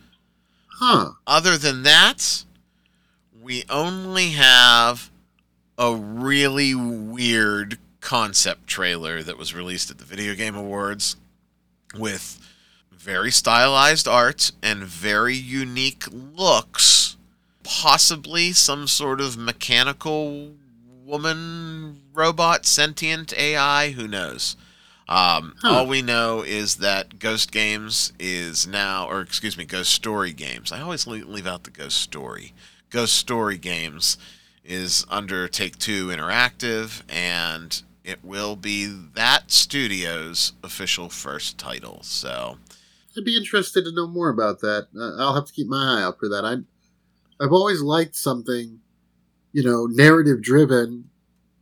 [0.80, 1.12] Huh.
[1.26, 2.44] Other than that,
[3.48, 5.10] we only have
[5.78, 11.16] a really weird concept trailer that was released at the Video Game Awards
[11.98, 12.46] with
[12.92, 17.16] very stylized art and very unique looks.
[17.64, 20.52] Possibly some sort of mechanical
[21.06, 24.58] woman, robot, sentient AI, who knows?
[25.08, 25.70] Um, Huh.
[25.70, 30.74] All we know is that Ghost Games is now, or excuse me, Ghost Story Games.
[30.74, 32.52] I always leave, leave out the Ghost Story.
[32.90, 34.18] Ghost Story Games
[34.64, 42.00] is under Take Two Interactive, and it will be that studio's official first title.
[42.04, 42.58] So,
[43.18, 44.88] I'd be interested to know more about that.
[44.96, 46.46] Uh, I'll have to keep my eye out for that.
[46.46, 48.80] I, I've always liked something,
[49.52, 51.10] you know, narrative driven.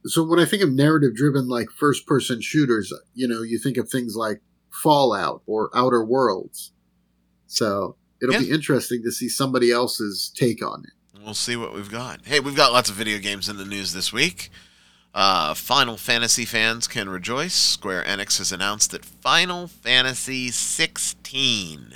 [0.06, 3.78] So when I think of narrative driven, like first person shooters, you know, you think
[3.78, 6.72] of things like Fallout or Outer Worlds.
[7.48, 10.94] So it'll be interesting to see somebody else's take on it.
[11.26, 12.20] We'll see what we've got.
[12.26, 14.50] Hey, we've got lots of video games in the news this week.
[15.14, 17.54] Uh, Final Fantasy fans can rejoice.
[17.56, 21.96] Square Enix has announced that Final Fantasy 16.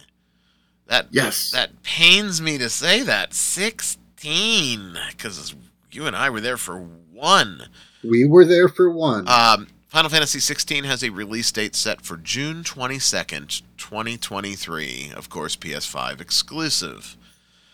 [0.88, 1.52] That Yes.
[1.52, 5.54] that pains me to say that 16 because
[5.92, 7.64] you and I were there for one.
[8.04, 9.28] We were there for one.
[9.28, 15.12] Um, Final Fantasy 16 has a release date set for June 22nd, 2023.
[15.16, 17.18] Of course, PS5 exclusive.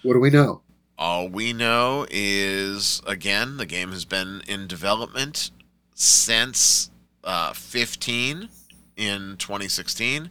[0.01, 0.61] what do we know?
[0.97, 5.51] All we know is, again, the game has been in development
[5.93, 6.89] since
[7.23, 8.47] uh, 15
[8.95, 10.29] in 2016,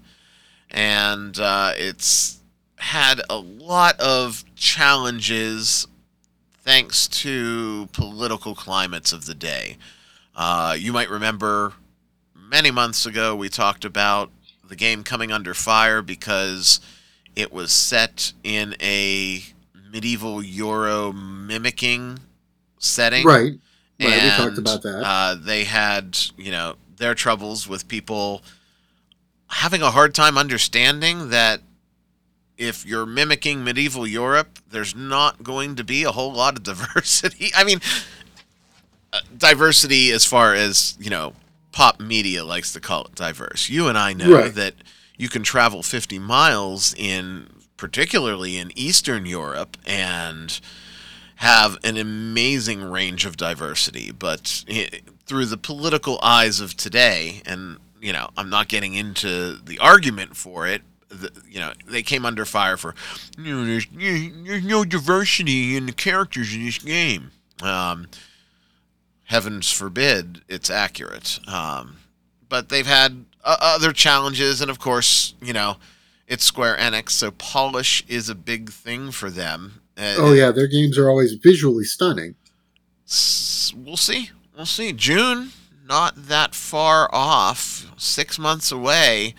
[0.71, 2.41] and uh, it's
[2.77, 5.87] had a lot of challenges
[6.63, 9.77] thanks to political climates of the day.
[10.35, 11.75] Uh, you might remember
[12.35, 14.31] many months ago we talked about
[14.67, 16.81] the game coming under fire because
[17.37, 19.43] it was set in a
[19.95, 22.19] medieval Euro mimicking
[22.79, 23.25] setting.
[23.25, 23.53] Right.
[24.01, 24.23] Right.
[24.25, 25.03] we talked about that.
[25.07, 28.43] Uh, they had, you know, their troubles with people
[29.47, 31.61] having a hard time understanding that
[32.59, 37.51] if you're mimicking medieval Europe, there's not going to be a whole lot of diversity.
[37.57, 37.81] I mean,
[39.13, 41.35] uh, diversity as far as, you know,
[41.71, 43.69] pop media likes to call it diverse.
[43.69, 44.55] You and I know Right.
[44.55, 44.75] that
[45.17, 50.61] you can travel 50 miles in, particularly in Eastern Europe, and
[51.37, 54.13] have an amazing range of diversity.
[54.13, 54.89] But eh,
[55.27, 60.37] through the political eyes of today, and, you know, I'm not getting into the argument
[60.37, 62.95] for it, the, you know, they came under fire for,
[63.39, 67.31] you know, there's, there's no diversity in the characters in this game.
[67.63, 68.09] Um,
[69.25, 71.39] heavens forbid it's accurate.
[71.49, 71.97] Um,
[72.49, 75.77] but they've had uh, other challenges, and of course, you know,
[76.27, 79.83] it's Square Enix, so polish is a big thing for them.
[79.97, 82.35] Uh, oh yeah, their games are always visually stunning.
[83.77, 84.31] We'll see.
[84.57, 84.93] We'll see.
[84.93, 85.51] June,
[85.87, 89.35] not that far off, six months away.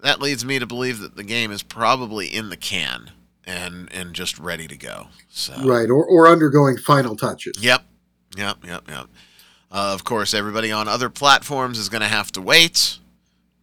[0.00, 3.10] That leads me to believe that the game is probably in the can
[3.46, 5.08] and and just ready to go.
[5.28, 5.88] So Right.
[5.88, 7.62] Or or undergoing final touches.
[7.62, 7.82] Yep.
[8.36, 8.58] Yep.
[8.66, 8.90] Yep.
[8.90, 9.06] Yep.
[9.70, 12.98] Uh, of course, everybody on other platforms is going to have to wait,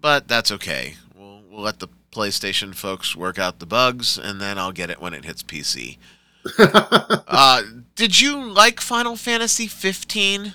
[0.01, 0.95] but that's okay.
[1.15, 5.01] We'll, we'll let the PlayStation folks work out the bugs, and then I'll get it
[5.01, 5.97] when it hits PC.
[6.59, 7.61] uh,
[7.95, 10.53] did you like Final Fantasy 15?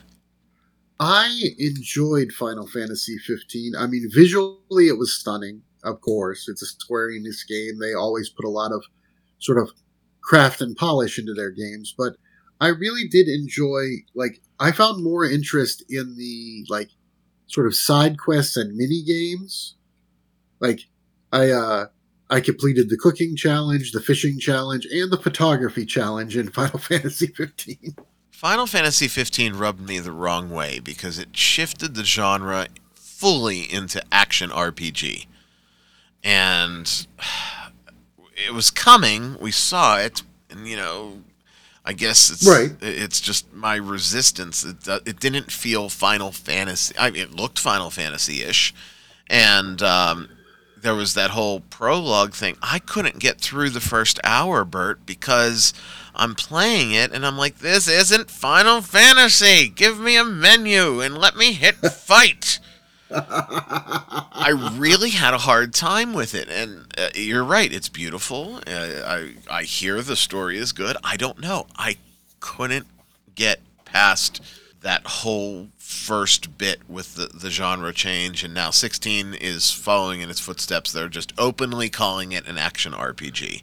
[0.99, 3.75] I enjoyed Final Fantasy 15.
[3.77, 5.63] I mean, visually it was stunning.
[5.85, 7.79] Of course, it's a Square Enix game.
[7.79, 8.85] They always put a lot of
[9.39, 9.71] sort of
[10.23, 12.17] craft and polish into their games, but
[12.61, 16.91] I really did enjoy like I found more interest in the like
[17.47, 19.77] sort of side quests and mini games.
[20.59, 20.81] Like
[21.33, 21.87] I uh
[22.29, 27.29] I completed the cooking challenge, the fishing challenge, and the photography challenge in Final Fantasy
[27.29, 27.97] 15.
[28.31, 34.03] Final Fantasy 15 rubbed me the wrong way because it shifted the genre fully into
[34.13, 35.27] action RPG.
[36.23, 37.07] And
[38.35, 41.23] it was coming, we saw it, and you know,
[41.85, 42.73] I guess it's right.
[42.83, 44.65] It's just my resistance.
[44.65, 46.95] It, uh, it didn't feel Final Fantasy.
[46.99, 48.75] I mean, it looked Final Fantasy ish,
[49.29, 50.29] and um,
[50.87, 52.57] there was that whole prologue thing.
[52.63, 55.75] I couldn't get through the first hour, Bert, because
[56.15, 59.69] I'm playing it and I'm like, this isn't Final Fantasy.
[59.69, 62.61] Give me a menu and let me hit fight.
[63.11, 67.73] I really had a hard time with it, and uh, you're right.
[67.73, 68.61] It's beautiful.
[68.67, 70.97] Uh, I I hear the story is good.
[71.05, 71.67] I don't know.
[71.77, 71.99] I
[72.41, 72.87] couldn't
[73.35, 74.41] get past
[74.83, 80.29] that whole first bit with the, the genre change, and now 16 is following in
[80.29, 80.91] its footsteps.
[80.91, 83.63] They're just openly calling it an action RPG.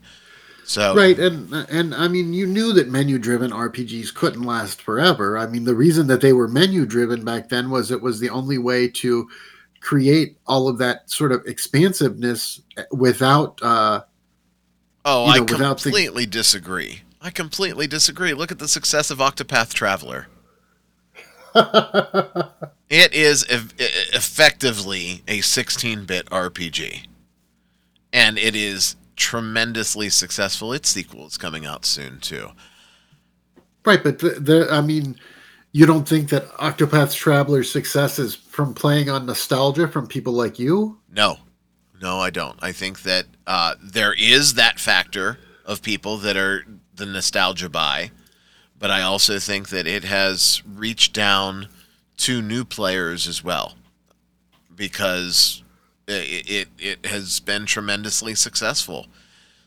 [0.64, 5.38] So right, and and I mean, you knew that menu-driven RPGs couldn't last forever.
[5.38, 8.58] I mean, the reason that they were menu-driven back then was it was the only
[8.58, 9.28] way to
[9.82, 13.60] create all of that sort of expansiveness without.
[13.62, 14.02] Uh,
[15.04, 17.02] oh, you know, I completely disagree.
[17.22, 18.34] I completely disagree.
[18.34, 20.28] Look at the success of Octopath Traveler.
[22.90, 27.08] it is ev- effectively a 16-bit RPG,
[28.12, 30.74] and it is tremendously successful.
[30.74, 32.50] Its sequel is coming out soon too.
[33.86, 35.18] Right, but the, the I mean,
[35.72, 40.60] you don't think that Octopath Traveler's success is from playing on nostalgia from people like
[40.60, 41.00] you?
[41.12, 41.38] No,
[42.02, 42.58] no, I don't.
[42.62, 48.12] I think that uh, there is that factor of people that are the nostalgia buy,
[48.84, 51.70] but I also think that it has reached down
[52.18, 53.76] to new players as well
[54.76, 55.64] because
[56.06, 59.08] it, it, it has been tremendously successful.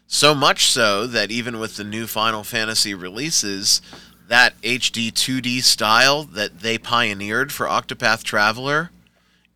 [0.06, 3.80] So much so that even with the new Final Fantasy releases,
[4.28, 8.90] that HD 2D style that they pioneered for Octopath Traveler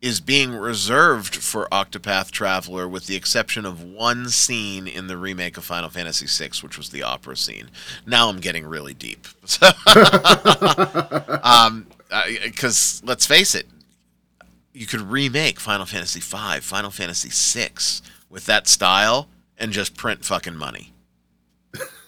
[0.01, 5.57] is being reserved for Octopath Traveler with the exception of one scene in the remake
[5.57, 7.69] of Final Fantasy VI, which was the opera scene.
[8.05, 9.27] Now I'm getting really deep.
[11.43, 11.85] um,
[12.43, 13.67] because let's face it,
[14.73, 17.69] you could remake Final Fantasy V, Final Fantasy VI
[18.29, 20.93] with that style and just print fucking money.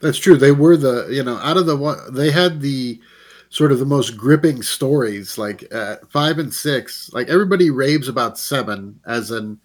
[0.00, 0.36] That's true.
[0.36, 3.00] They were the you know out of the one they had the
[3.50, 7.10] sort of the most gripping stories like uh, five and six.
[7.12, 9.60] Like everybody raves about seven as an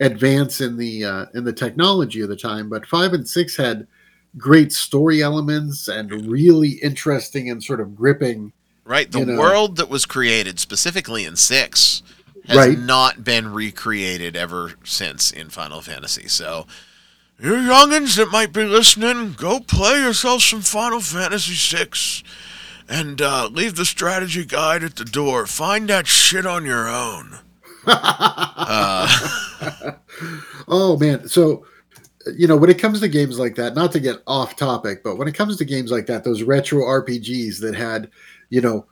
[0.00, 3.86] advance in the uh, in the technology of the time, but five and six had
[4.36, 8.52] great story elements and really interesting and sort of gripping
[8.86, 9.10] Right.
[9.10, 12.02] The you know, world that was created specifically in six
[12.46, 12.78] has right.
[12.78, 16.28] not been recreated ever since in Final Fantasy.
[16.28, 16.68] So,
[17.40, 22.22] you youngins that might be listening, go play yourself some Final Fantasy VI
[22.88, 25.46] and uh, leave the strategy guide at the door.
[25.46, 27.38] Find that shit on your own.
[27.86, 29.08] uh.
[30.68, 31.64] oh man, so
[32.36, 35.16] you know when it comes to games like that, not to get off topic, but
[35.16, 38.10] when it comes to games like that, those retro RPGs that had
[38.50, 38.86] you know,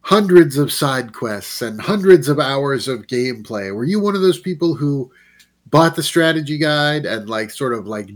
[0.00, 3.74] hundreds of side quests and hundreds of hours of gameplay.
[3.74, 5.10] Were you one of those people who
[5.66, 8.10] bought the strategy guide and like sort of like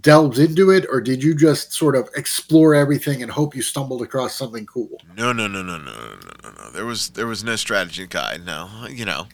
[0.00, 4.02] delved into it, or did you just sort of explore everything and hope you stumbled
[4.02, 5.00] across something cool?
[5.16, 6.70] No, no, no, no, no, no, no, no.
[6.70, 8.44] There was there was no strategy guide.
[8.44, 9.26] No, you know,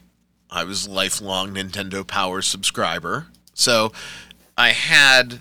[0.51, 3.93] I was lifelong Nintendo Power subscriber, so
[4.57, 5.41] I had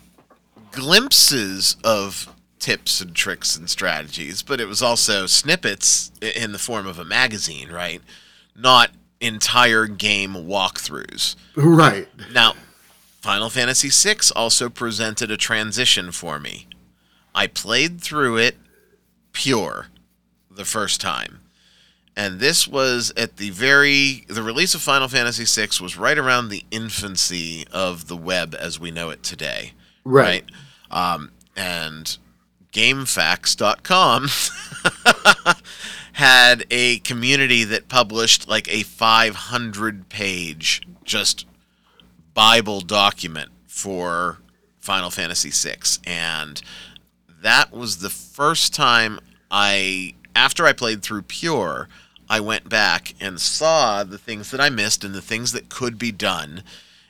[0.72, 6.88] glimpses of tips and tricks and strategies, but it was also snippets in the form
[6.88, 8.02] of a magazine, right?
[8.56, 8.92] Not
[9.22, 11.36] entire game walkthroughs.
[11.56, 12.08] Right.
[12.34, 12.56] Now,
[13.26, 16.68] Final Fantasy VI also presented a transition for me.
[17.34, 18.56] I played through it
[19.32, 19.88] pure
[20.52, 21.40] the first time.
[22.16, 26.50] And this was at the very the release of Final Fantasy VI was right around
[26.50, 29.74] the infancy of the web as we know it today.
[30.04, 30.46] Right.
[30.92, 31.16] right?
[31.16, 32.20] Um, and
[32.74, 34.28] GameFAQs.com
[36.14, 41.48] had a community that published like a 500 page just
[42.36, 44.38] Bible document for
[44.80, 46.62] Final Fantasy VI, and
[47.42, 49.20] that was the first time
[49.50, 51.90] I, after I played through Pure,
[52.30, 55.98] I went back and saw the things that I missed and the things that could
[55.98, 56.64] be done.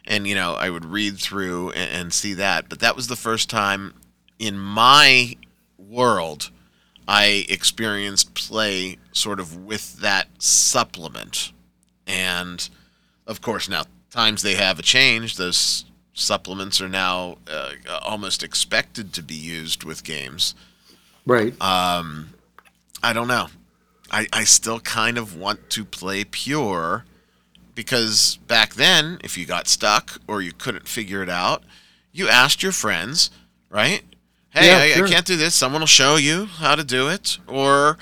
[0.06, 2.70] And, you know, I would read through and, and see that.
[2.70, 3.94] But that was the first time
[4.40, 5.36] in my
[5.78, 6.52] world
[7.08, 11.52] I experienced play sort of with that supplement.
[12.06, 12.68] And
[13.26, 13.86] of course, now
[14.16, 15.36] times they have a change.
[15.36, 20.56] Those supplements are now uh, almost expected to be used with games.
[21.26, 21.60] Right.
[21.62, 22.30] Um,
[23.04, 23.48] I don't know.
[24.10, 27.04] I, I still kind of want to play pure
[27.74, 31.64] because back then, if you got stuck or you couldn't figure it out,
[32.14, 33.30] you asked your friends,
[33.70, 34.02] right?
[34.52, 35.08] Hey, Yeah, I, sure.
[35.08, 35.54] I can't do this.
[35.54, 37.40] Someone will show you how to do it.
[37.48, 37.98] Or,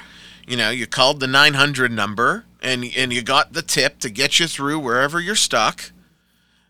[0.46, 4.40] you know, you called the 900 number and, and you got the tip to get
[4.40, 5.92] you through wherever you're stuck.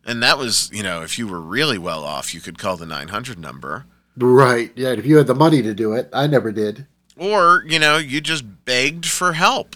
[0.06, 2.86] And that was, you know, if you were really well off, you could call the
[2.86, 3.86] 900 number.
[4.18, 4.72] Right.
[4.76, 4.90] Yeah.
[4.90, 6.86] If you had the money to do it, I never did.
[7.16, 9.76] Or, you know, you just begged for help.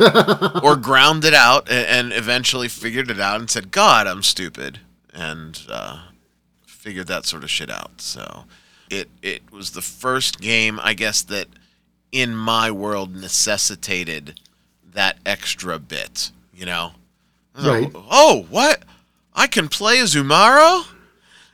[0.62, 4.80] or ground it out and eventually figured it out and said, God, I'm stupid.
[5.12, 6.00] And uh,
[6.66, 8.00] figured that sort of shit out.
[8.00, 8.44] So
[8.90, 11.48] it, it was the first game, I guess, that
[12.10, 14.40] in my world necessitated
[14.92, 16.92] that extra bit, you know?
[17.54, 17.90] Right.
[17.94, 18.82] oh, what?
[19.34, 20.14] I can play as?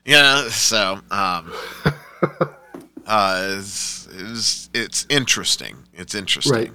[0.05, 1.53] You know, so um,
[3.07, 5.77] uh, it's, it's, it's interesting.
[5.93, 6.55] It's interesting.
[6.55, 6.73] Right.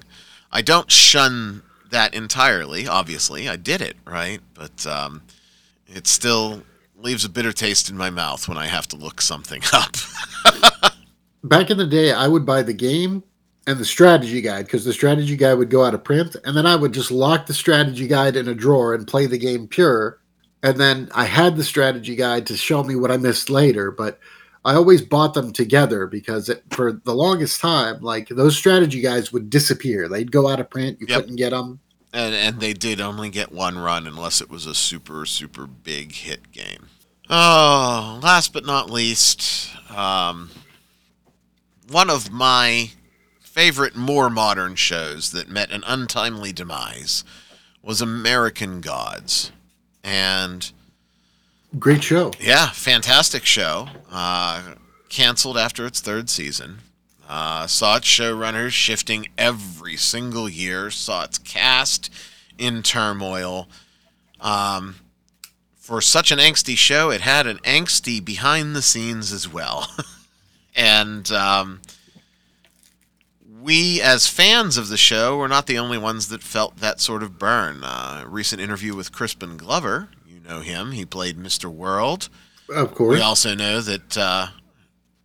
[0.51, 2.87] I don't shun that entirely.
[2.87, 5.23] Obviously, I did it right, but um,
[5.87, 6.63] it still
[6.95, 9.95] leaves a bitter taste in my mouth when I have to look something up.
[11.43, 13.23] Back in the day, I would buy the game
[13.67, 16.65] and the strategy guide because the strategy guide would go out of print, and then
[16.65, 20.19] I would just lock the strategy guide in a drawer and play the game pure.
[20.63, 24.17] And then I had the strategy guide to show me what I missed later, but
[24.65, 29.33] I always bought them together because it, for the longest time, like those strategy guides
[29.33, 30.07] would disappear.
[30.07, 30.99] They'd go out of print.
[31.01, 31.19] You Yep.
[31.19, 31.79] couldn't get them.
[32.13, 36.13] and and they did only get one run unless it was a super super big
[36.13, 36.87] hit game.
[37.29, 40.49] Oh, last but not least, um,
[41.89, 42.91] one of my
[43.41, 47.23] favorite more modern shows that met an untimely demise
[47.81, 49.51] was American Gods,
[50.03, 50.71] and
[51.79, 52.31] Great show.
[52.39, 53.87] yeah, fantastic show.
[54.11, 54.75] Uh,
[55.09, 56.79] canceled after its third season.
[57.27, 60.91] Uh, saw its showrunners shifting every single year.
[60.91, 62.09] Saw its cast
[62.57, 63.67] in turmoil.
[64.39, 64.95] Um,
[65.77, 69.87] for such an angsty show, it had an angsty behind the scenes as well.
[70.75, 71.81] and um,
[73.63, 77.23] we, as fans of the show, were not the only ones that felt that sort
[77.23, 77.83] of burn.
[77.83, 80.91] Uh, recent interview with Crispin Glover, you know him.
[80.91, 81.65] He played Mr.
[81.65, 82.29] World.
[82.69, 83.15] Of course.
[83.15, 84.47] We also know that uh,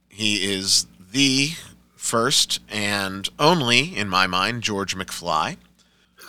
[0.08, 1.50] he is the
[1.96, 5.56] first and only, in my mind, George McFly.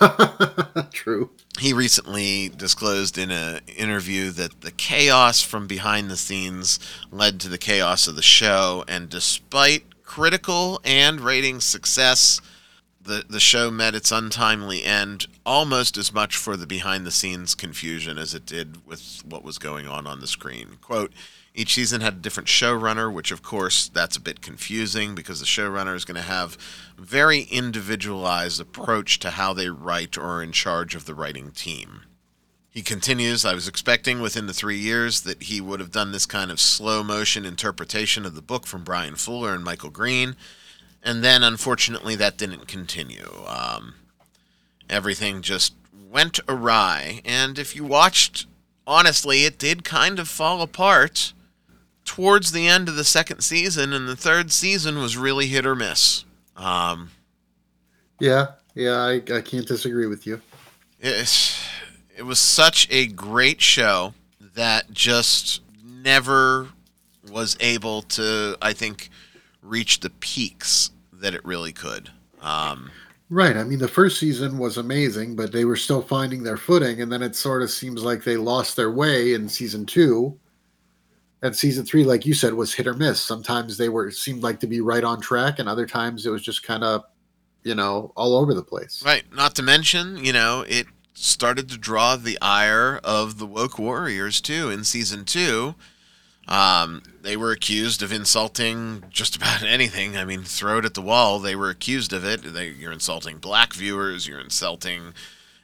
[0.92, 1.30] True.
[1.58, 6.80] He recently disclosed in an interview that the chaos from behind the scenes
[7.12, 12.40] led to the chaos of the show, and despite critical and rating success,
[13.00, 17.54] the, the show met its untimely end almost as much for the behind the scenes
[17.54, 20.78] confusion as it did with what was going on on the screen.
[20.82, 21.12] Quote,
[21.54, 25.46] each season had a different showrunner, which of course that's a bit confusing because the
[25.46, 26.58] showrunner is going to have
[26.98, 32.00] very individualized approach to how they write or are in charge of the writing team.
[32.80, 36.24] He continues, I was expecting within the three years that he would have done this
[36.24, 40.34] kind of slow motion interpretation of the book from Bryan Fuller and Michael Green,
[41.02, 43.44] and then unfortunately that didn't continue.
[43.46, 43.96] Um,
[44.88, 45.74] everything just
[46.10, 48.46] went awry, and if you watched,
[48.86, 51.34] honestly, it did kind of fall apart
[52.06, 55.74] towards the end of the second season, and the third season was really hit or
[55.74, 56.24] miss.
[56.56, 57.10] Um,
[58.18, 58.52] Yeah.
[58.74, 59.02] Yeah.
[59.02, 60.40] I, I can't disagree with you.
[60.98, 61.59] it,
[62.20, 64.12] it was such a great show
[64.54, 66.68] that just never
[67.30, 69.08] was able to, I think,
[69.62, 72.10] reach the peaks that it really could.
[72.42, 72.90] Um,
[73.30, 73.56] Right.
[73.56, 77.00] I mean, the first season was amazing, but they were still finding their footing.
[77.00, 80.38] And then it sort of seems like they lost their way in season two.
[81.40, 83.18] And season three, like you said, was hit or miss.
[83.18, 86.42] Sometimes they were seemed like to be right on track, and other times it was
[86.42, 87.04] just kind of,
[87.62, 89.02] you know, all over the place.
[89.06, 89.24] right.
[89.32, 94.40] Not to mention, you know, it started to draw the ire of the woke warriors
[94.40, 95.74] too in season two.
[96.48, 100.16] Um, they were accused of insulting just about anything.
[100.16, 101.38] I mean, throw it at the wall.
[101.38, 102.42] They were accused of it.
[102.42, 104.26] They, you're insulting black viewers.
[104.26, 105.14] You're insulting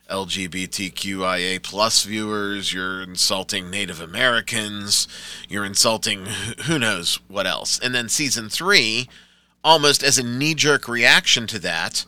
[0.08, 2.72] LGBTQIA plus viewers.
[2.72, 5.08] You're insulting Native Americans.
[5.48, 6.26] You're insulting
[6.66, 7.78] who knows what else.
[7.78, 9.08] And then season three,
[9.64, 12.04] almost as a knee jerk reaction to that,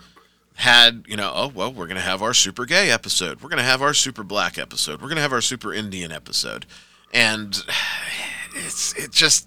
[0.59, 3.40] had, you know, oh, well, we're going to have our super gay episode.
[3.40, 5.00] We're going to have our super black episode.
[5.00, 6.66] We're going to have our super Indian episode.
[7.14, 7.62] And
[8.56, 9.46] it's, it just,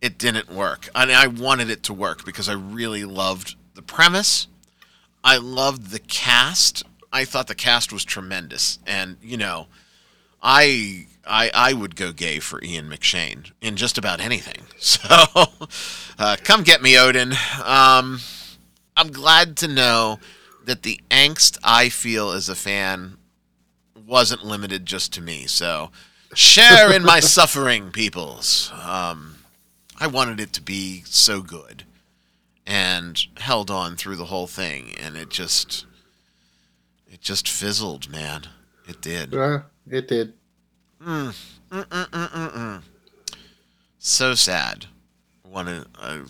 [0.00, 0.88] it didn't work.
[0.96, 4.48] Mean, I wanted it to work because I really loved the premise.
[5.22, 6.82] I loved the cast.
[7.12, 8.78] I thought the cast was tremendous.
[8.86, 9.66] And, you know,
[10.42, 14.62] I I I would go gay for Ian McShane in just about anything.
[14.82, 14.98] So
[16.18, 17.34] uh, come get me, Odin.
[17.64, 18.18] Um,
[18.96, 20.18] I'm glad to know
[20.64, 23.16] that the angst I feel as a fan
[24.06, 25.46] wasn't limited just to me.
[25.46, 25.90] So
[26.34, 28.72] share in my suffering, peoples.
[28.82, 29.36] Um,
[29.98, 31.84] I wanted it to be so good
[32.66, 35.86] and held on through the whole thing, and it just
[37.10, 38.42] it just fizzled, man.
[38.88, 39.34] It did.
[39.34, 40.34] Uh, it did.
[41.04, 41.34] Mm.
[41.70, 42.82] Mm-mm-mm-mm-mm.
[43.98, 44.86] So sad.
[45.44, 46.20] Want I,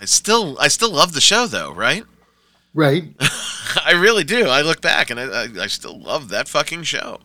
[0.00, 2.04] I still I still love the show though, right?
[2.72, 3.04] Right.
[3.84, 4.46] I really do.
[4.46, 7.20] I look back and I, I, I still love that fucking show.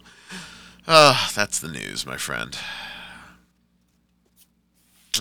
[0.88, 2.58] Oh, that's the news, my friend.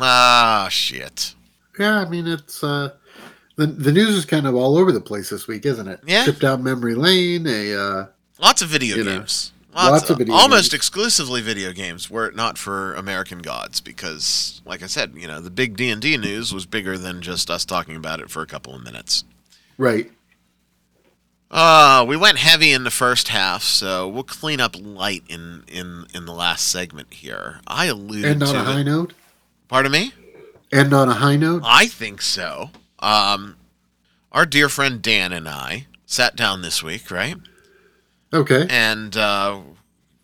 [0.00, 1.34] Ah, shit.
[1.78, 2.90] Yeah, I mean it's uh
[3.56, 6.00] the the news is kind of all over the place this week, isn't it?
[6.06, 6.24] Yeah.
[6.24, 8.06] Trip down memory lane, a uh
[8.40, 9.24] Lots of video You know,
[9.74, 9.90] games.
[9.90, 10.74] lots of video almost games.
[10.74, 15.40] exclusively video games were it not for American Gods because like I said, you know,
[15.40, 18.74] the big D&D news was bigger than just us talking about it for a couple
[18.74, 19.24] of minutes.
[19.78, 20.10] right.
[21.50, 26.04] Uh, we went heavy in the first half, so we'll clean up light in in
[26.12, 27.60] in the last segment here.
[27.66, 28.84] I alluded End on to a high it.
[28.84, 29.12] note.
[29.68, 30.12] Pardon me?
[30.72, 31.62] End on a high note.
[31.64, 32.70] I think so.
[32.98, 33.56] Um,
[34.32, 37.36] our dear friend Dan and I sat down this week, right?
[38.34, 38.66] Okay.
[38.68, 39.60] And uh,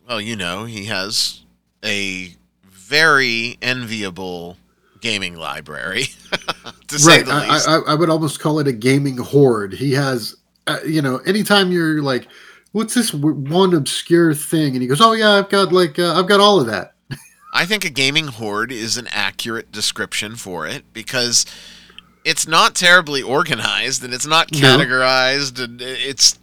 [0.08, 1.42] well, you know, he has
[1.84, 2.34] a
[2.68, 4.56] very enviable
[5.00, 6.06] gaming library,
[6.88, 7.26] to say Right.
[7.26, 7.68] the I, least.
[7.68, 9.72] I, I would almost call it a gaming hoard.
[9.72, 10.36] He has,
[10.66, 12.26] uh, you know, anytime you're like,
[12.72, 16.26] "What's this one obscure thing?" and he goes, "Oh yeah, I've got like, uh, I've
[16.28, 16.94] got all of that."
[17.54, 21.46] I think a gaming hoard is an accurate description for it because
[22.24, 24.58] it's not terribly organized and it's not No.
[24.58, 26.38] categorized and it's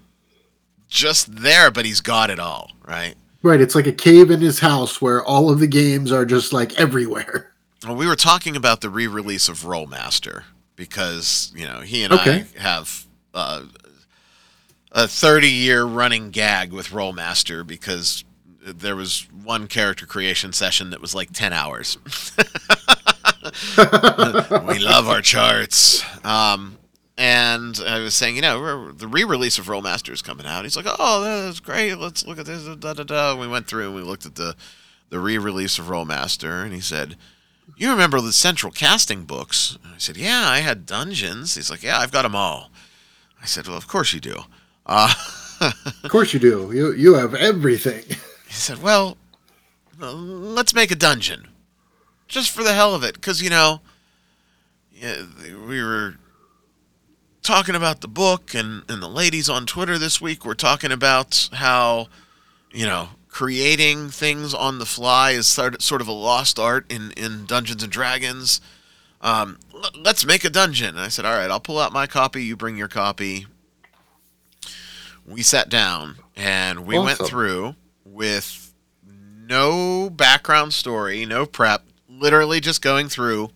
[0.88, 3.16] just there, but he's got it all, right?
[3.44, 3.62] Right.
[3.62, 6.78] It's like a cave in his house where all of the games are just like
[6.80, 7.52] everywhere.
[7.86, 10.44] Well, we were talking about the re-release of Rolemaster
[10.76, 12.44] because you know he and Okay.
[12.58, 13.66] I have uh,
[14.92, 18.26] a 30-year running gag with Rolemaster because
[18.66, 22.00] there was one character creation session that was like 10 hours.
[23.78, 26.04] we love our charts.
[26.26, 26.77] Um,
[27.18, 30.64] and I was saying, you know, the re-release of Rolemaster is coming out.
[30.64, 31.96] He's like, "Oh, that's great.
[31.96, 33.36] Let's look at this." Da da da.
[33.36, 34.56] We went through and we looked at the
[35.10, 37.16] the re-release of Rolemaster, and he said,
[37.76, 41.84] "You remember the Central Casting books?" And I said, "Yeah, I had Dungeons." He's like,
[41.84, 42.70] "Yeah, I've got them all."
[43.42, 44.42] I said, "Well, of course you do."
[44.86, 45.14] Uh,
[46.04, 46.72] Of course you do.
[46.72, 48.04] You you have everything.
[48.48, 49.18] he said, "Well,
[49.98, 51.48] let's make a dungeon,
[52.28, 53.82] just for the hell of it, because you know,
[54.94, 55.24] yeah,
[55.68, 56.16] we were
[57.42, 61.50] talking about the book, and and the ladies on Twitter this week were talking about
[61.54, 62.08] how,
[62.72, 67.46] you know, creating things on the fly is sort of a lost art in in
[67.46, 68.62] Dungeons and Dragons.
[69.22, 69.58] Um,
[69.96, 72.44] let's make a dungeon." And I said, "All right, I'll pull out my copy.
[72.44, 73.48] You bring your copy."
[75.26, 77.76] We sat down and we went through
[78.06, 78.74] with
[79.06, 83.50] no background story, no prep, literally just going through,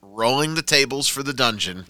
[0.00, 1.86] rolling the tables for the dungeon.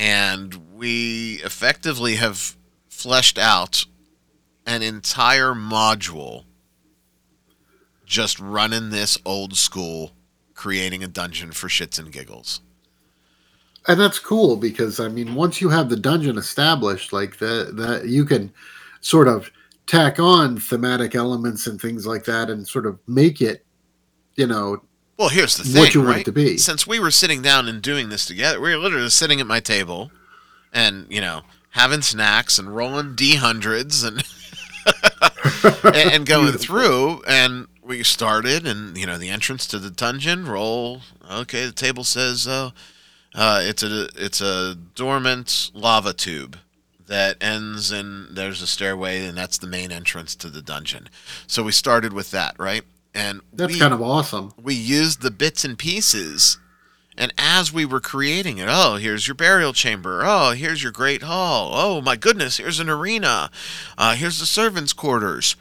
[0.00, 2.56] And we effectively have
[2.88, 3.84] fleshed out
[4.64, 6.44] an entire module
[8.06, 10.12] just running this old school,
[10.54, 12.62] creating a dungeon for shits and giggles.
[13.88, 18.08] and that's cool because I mean, once you have the dungeon established, like that, that
[18.08, 18.50] you can
[19.02, 19.50] sort of
[19.86, 23.66] tack on thematic elements and things like that, and sort of make it,
[24.36, 24.82] you know,
[25.20, 25.78] Well, here's the thing.
[25.78, 26.24] What you want it right?
[26.24, 26.56] to be.
[26.56, 29.60] Since we were sitting down and doing this together, we were literally sitting at my
[29.60, 30.10] table,
[30.72, 31.42] and you know,
[31.72, 34.24] having snacks and rolling d hundreds and
[35.84, 40.46] and, and going through, and we started, and you know, the entrance to the dungeon.
[40.46, 41.02] Roll.
[41.30, 42.70] Okay, the table says, uh,
[43.34, 46.56] uh, it's a it's a dormant lava tube
[47.08, 51.10] that ends in there's a stairway, and that's the main entrance to the dungeon.
[51.46, 52.84] So we started with that, right?
[53.14, 54.52] And that's we- kind of awesome.
[54.62, 56.58] we used the bits and pieces
[57.18, 60.22] And as we were creating it, oh, here's your burial chamber.
[60.24, 61.72] Oh, here's your great hall.
[61.74, 63.50] Oh, my goodness, here's an arena.
[63.98, 65.56] Uh, here's the servants' quarters.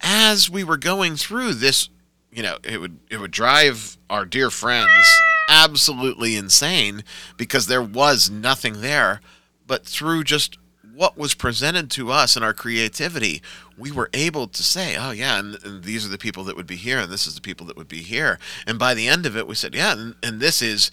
[0.00, 1.88] As we were going through this,
[2.32, 5.06] you know, it would it would drive our dear friends
[5.48, 7.02] absolutely insane
[7.36, 9.20] because there was nothing there.
[9.66, 10.58] But through just
[10.96, 13.42] what was presented to us and our creativity,
[13.76, 16.66] we were able to say, oh, yeah, and, and, these are the people that would
[16.66, 18.38] be here, and this is the people that would be here.
[18.66, 20.90] And by the end of it, we said, yeah, and, and this is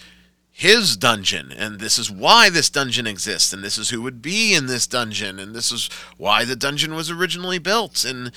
[0.52, 4.54] his dungeon, and this is why this dungeon exists, and this is who would be
[4.54, 8.04] in this dungeon, and this is why the dungeon was originally built.
[8.04, 8.34] And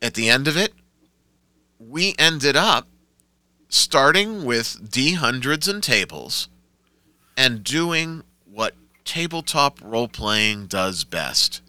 [0.00, 0.72] at the end of it,
[1.78, 2.88] we ended up
[3.68, 6.48] starting with D hundreds and tables
[7.36, 8.22] and doing
[9.06, 11.62] tabletop role playing does best,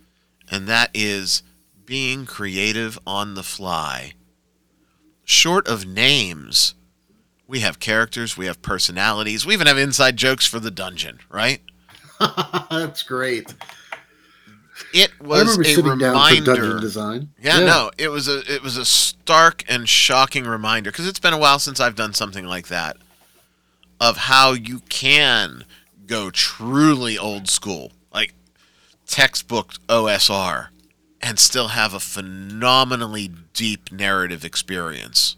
[0.52, 1.44] and that is
[1.86, 4.14] being creative on the fly.
[5.24, 6.76] Short of names,
[7.48, 11.62] we have characters, we have personalities, we even have inside jokes for the dungeon, right?
[12.70, 13.54] That's great.
[14.94, 16.56] It was a reminder.
[16.56, 17.30] dungeon design.
[17.42, 21.20] Yeah, yeah, no, it was a it was a stark and shocking reminder because it's
[21.20, 22.98] been a while since I've done something like that
[24.00, 25.66] of how you can
[26.08, 28.34] go truly old school, like
[29.06, 30.68] textbook OSR,
[31.22, 35.36] and still have a phenomenally deep narrative experience.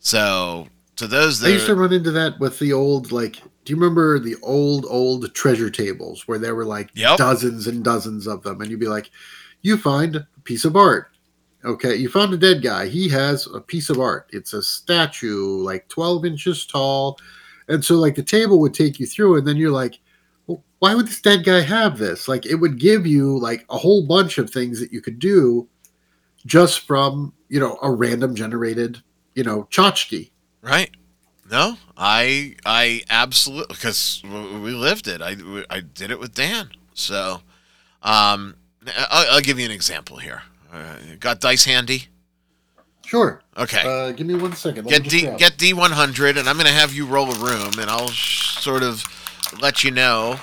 [0.00, 3.72] So, to those that I used to run into that with the old like do
[3.72, 7.18] you remember the old old treasure tables where there were like yep.
[7.18, 8.60] dozens and dozens of them?
[8.60, 9.10] And you'd be like
[9.62, 11.10] you find a piece of art.
[11.64, 12.88] Okay you found a dead guy.
[12.88, 14.28] He has a piece of art.
[14.32, 17.18] It's a statue like 12 inches tall.
[17.68, 20.00] And so like the table would take you through and then you're like
[20.78, 22.28] why would this dead guy have this?
[22.28, 25.68] Like, it would give you like a whole bunch of things that you could do
[26.46, 29.02] just from you know a random generated
[29.34, 30.30] you know tchotchke.
[30.62, 30.90] Right.
[31.50, 35.22] No, I I absolutely because we lived it.
[35.22, 35.36] I
[35.70, 36.70] I did it with Dan.
[36.92, 37.40] So,
[38.02, 40.42] um, I'll, I'll give you an example here.
[40.70, 42.08] Uh, got dice handy.
[43.06, 43.40] Sure.
[43.56, 43.82] Okay.
[43.86, 44.84] Uh, give me one second.
[44.84, 47.38] Let get D get D one hundred, and I'm going to have you roll a
[47.38, 49.02] room, and I'll sh- sort of
[49.60, 50.38] let you know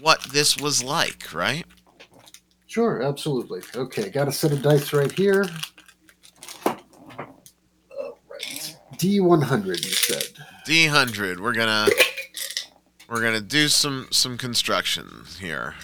[0.00, 1.64] what this was like, right?
[2.66, 3.62] Sure, absolutely.
[3.74, 5.46] Okay, got a set of dice right here.
[6.66, 8.76] All right.
[8.94, 10.24] D100, you said.
[10.66, 11.38] D100.
[11.38, 11.88] We're gonna
[13.08, 15.74] we're gonna do some some construction here.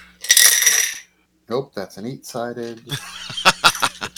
[1.48, 2.82] Nope, that's an eight-sided.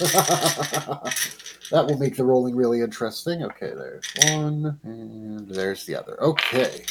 [1.73, 3.43] that will make the rolling really interesting.
[3.43, 6.23] Okay, there's one, and there's the other.
[6.23, 6.85] Okay.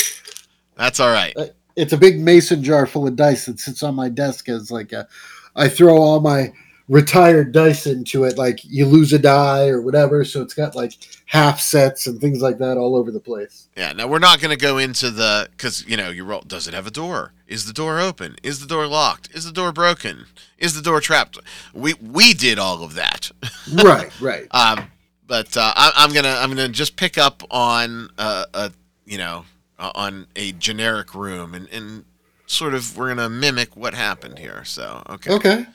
[0.82, 1.38] That's all right.
[1.38, 4.72] Uh, it's a big mason jar full of dice that sits on my desk as
[4.72, 5.08] like a
[5.56, 6.52] I throw all my
[6.88, 10.94] retired dice into it like you lose a die or whatever so it's got like
[11.28, 13.68] half sets and things like that all over the place.
[13.78, 16.68] Yeah now we're not going to go into the because you know you roll does
[16.68, 17.34] it have a door?
[17.48, 18.38] Is the door open?
[18.42, 19.30] Is the door locked?
[19.36, 20.26] Is the door broken?
[20.58, 21.38] Is the door trapped?
[21.76, 23.32] We we did all of that.
[23.84, 24.48] Right right.
[24.50, 24.88] Um
[25.28, 28.72] but uh, I, i'm gonna i'm gonna just pick up on uh, a
[29.06, 29.46] you know
[29.82, 32.06] uh, on a generic room, and, and
[32.46, 34.64] sort of we're gonna mimic what happened here.
[34.64, 35.34] So okay.
[35.34, 35.66] Okay.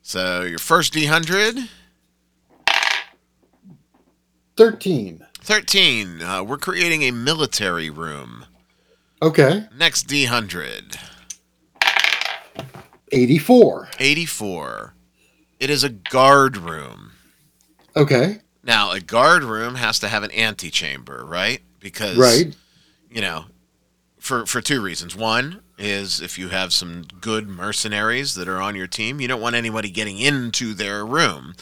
[0.00, 1.56] So your first D hundred.
[4.56, 5.26] Thirteen.
[5.40, 6.22] Thirteen.
[6.22, 8.46] Uh, we're creating a military room.
[9.20, 9.66] Okay.
[9.76, 10.96] Next D hundred.
[13.14, 13.90] 84.
[13.98, 14.94] 84.
[15.60, 17.12] It is a guard room.
[17.94, 18.38] Okay.
[18.64, 21.60] Now, a guard room has to have an antechamber, right?
[21.78, 22.56] Because right
[23.12, 23.46] you know,
[24.18, 25.14] for for two reasons.
[25.14, 29.40] One is if you have some good mercenaries that are on your team, you don't
[29.40, 31.54] want anybody getting into their room.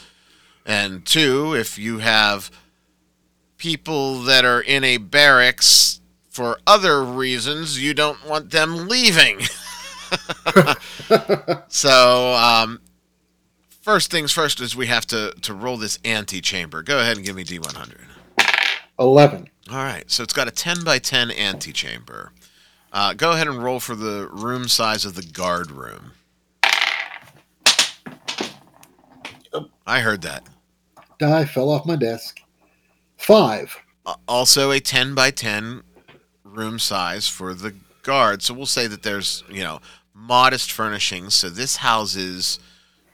[0.67, 2.51] And two, if you have
[3.57, 9.41] people that are in a barracks for other reasons, you don't want them leaving.
[11.69, 12.81] so, um,
[13.81, 16.83] first things first is we have to, to roll this antechamber.
[16.83, 17.97] Go ahead and give me D100.
[18.99, 19.49] 11.
[19.71, 22.33] All right, so it's got a 10 by 10 antechamber.
[22.93, 26.11] Uh, go ahead and roll for the room size of the guard room.
[29.87, 30.49] I heard that.
[31.21, 32.41] Die fell off my desk.
[33.17, 33.77] Five.
[34.05, 35.83] Uh, also a 10 by 10
[36.43, 38.43] room size for the guard.
[38.43, 39.81] So we'll say that there's, you know,
[40.13, 41.35] modest furnishings.
[41.35, 42.59] So this houses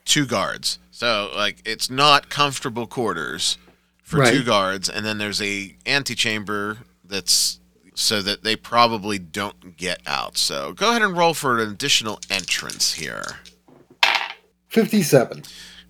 [0.06, 0.78] two guards.
[0.90, 3.58] So, like, it's not comfortable quarters
[4.06, 4.32] for right.
[4.32, 7.58] two guards, and then there's a antechamber that's
[7.94, 10.38] so that they probably don't get out.
[10.38, 13.40] So go ahead and roll for an additional entrance here.
[14.68, 15.42] Fifty-seven.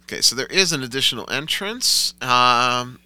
[0.05, 3.01] Okay, so there is an additional entrance um,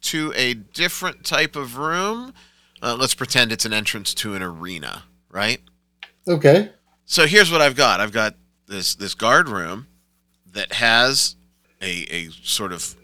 [0.00, 2.34] to a different type of room.
[2.82, 5.60] Uh, let's pretend it's an entrance to an arena, right?
[6.26, 6.72] Okay.
[7.04, 8.00] So here's what I've got.
[8.00, 8.34] I've got
[8.66, 9.86] this this guard room
[10.50, 11.36] that has
[11.80, 12.96] a a sort of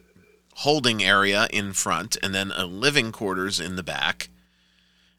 [0.63, 4.29] holding area in front, and then a living quarters in the back,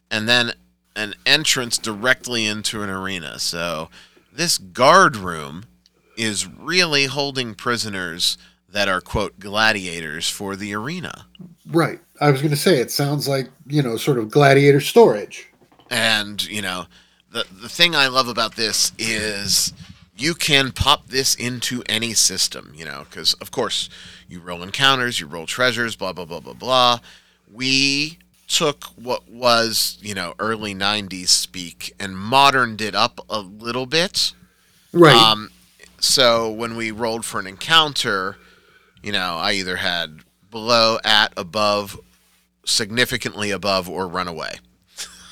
[0.10, 0.54] and then
[0.96, 3.39] an entrance directly into an arena.
[3.39, 3.89] So
[4.32, 5.66] this guard room
[6.18, 8.38] is really holding prisoners
[8.70, 11.26] that are quote gladiators for the arena.
[11.68, 12.00] Right.
[12.22, 15.50] I was going to say it sounds like, you know, sort of gladiator storage.
[15.89, 16.86] And, you know,
[17.32, 19.74] the the thing I love about this is
[20.16, 23.89] you can pop this into any system, you know, because of course
[24.28, 26.99] you roll encounters, you roll treasures, blah blah blah blah blah.
[27.51, 33.86] We took what was, you know, early 90s speak and moderned it up a little
[33.86, 34.34] bit.
[34.91, 35.16] Right.
[35.16, 35.49] Um,
[35.99, 38.38] so when we rolled for an encounter,
[39.01, 40.20] you know, I either had
[40.51, 41.99] below, at, above,
[42.66, 44.59] significantly above, or run away.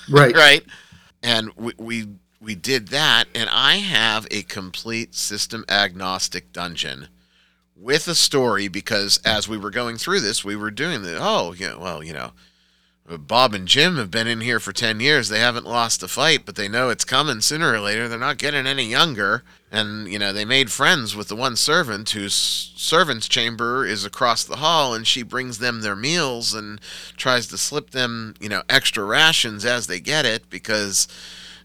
[0.10, 0.36] right.
[0.42, 0.64] Right.
[1.24, 2.08] And we, we
[2.42, 7.08] we did that, and I have a complete system agnostic dungeon
[7.76, 11.54] with a story because as we were going through this, we were doing the oh
[11.58, 12.32] yeah well you know
[13.18, 15.28] Bob and Jim have been in here for 10 years.
[15.28, 18.08] They haven't lost a fight, but they know it's coming sooner or later.
[18.08, 19.44] They're not getting any younger.
[19.72, 24.44] And, you know, they made friends with the one servant whose servant's chamber is across
[24.44, 26.80] the hall, and she brings them their meals and
[27.18, 31.08] tries to slip them, you know, extra rations as they get it because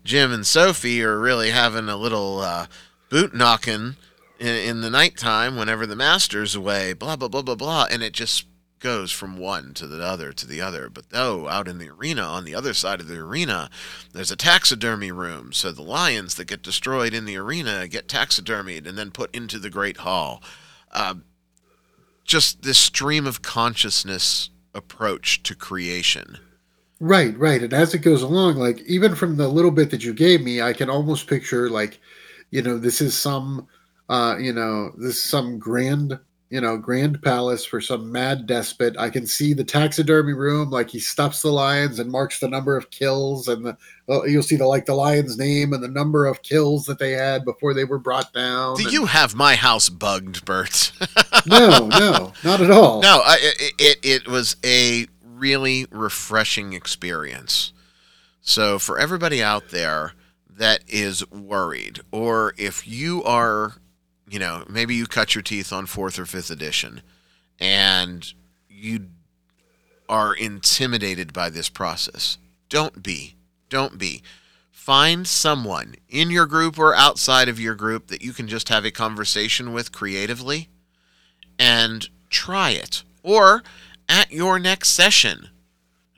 [0.06, 2.66] Jim and Sophie are really having a little uh,
[3.10, 3.96] boot knocking
[4.38, 7.86] in, in the nighttime whenever the master's away, blah, blah, blah, blah, blah.
[7.90, 8.46] And it just
[8.78, 10.88] goes from one to the other to the other.
[10.88, 13.68] But oh, out in the arena, on the other side of the arena,
[14.12, 15.52] there's a taxidermy room.
[15.52, 19.58] So the lions that get destroyed in the arena get taxidermied and then put into
[19.58, 20.40] the Great Hall.
[20.92, 21.16] Uh,
[22.24, 26.38] just this stream of consciousness approach to creation.
[26.98, 27.62] Right, right.
[27.62, 30.62] And as it goes along, like even from the little bit that you gave me,
[30.62, 32.00] I can almost picture like,
[32.50, 33.68] you know, this is some
[34.08, 36.18] uh, you know, this is some grand
[36.48, 38.94] you know, grand palace for some mad despot.
[38.98, 42.76] I can see the taxidermy room, like he stuffs the lions and marks the number
[42.76, 43.76] of kills, and the
[44.06, 47.12] well, you'll see the like the lion's name and the number of kills that they
[47.12, 48.76] had before they were brought down.
[48.76, 50.92] Do and- you have my house bugged, Bert?
[51.46, 53.02] no, no, not at all.
[53.02, 53.38] No, I,
[53.78, 55.06] it it was a
[55.36, 57.72] really refreshing experience.
[58.40, 60.12] So for everybody out there
[60.48, 63.74] that is worried, or if you are,
[64.28, 67.02] you know, maybe you cut your teeth on fourth or fifth edition,
[67.58, 68.32] and
[68.68, 69.08] you
[70.08, 73.34] are intimidated by this process, don't be.
[73.68, 74.22] Don't be.
[74.70, 78.84] Find someone in your group or outside of your group that you can just have
[78.84, 80.68] a conversation with creatively
[81.58, 83.02] and try it.
[83.24, 83.64] Or
[84.08, 85.48] at your next session,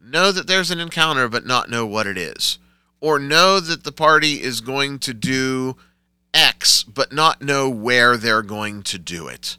[0.02, 2.58] know that there's an encounter but not know what it is.
[3.00, 5.76] Or know that the party is going to do
[6.34, 9.56] X but not know where they're going to do it.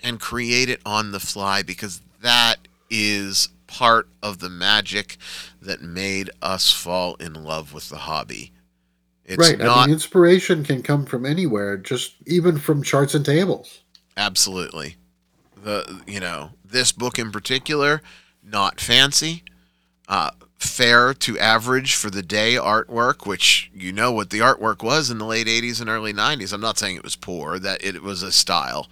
[0.00, 2.56] And create it on the fly because that
[2.90, 5.16] is part of the magic
[5.60, 8.52] that made us fall in love with the hobby.
[9.24, 9.60] It's right.
[9.60, 13.80] I not mean, inspiration can come from anywhere, just even from charts and tables.
[14.16, 14.96] Absolutely.
[15.62, 18.02] The you know this book in particular,
[18.42, 19.42] not fancy,
[20.08, 25.08] uh, fair to average for the day artwork, which you know what the artwork was
[25.08, 26.52] in the late '80s and early '90s.
[26.52, 28.88] I'm not saying it was poor; that it was a style,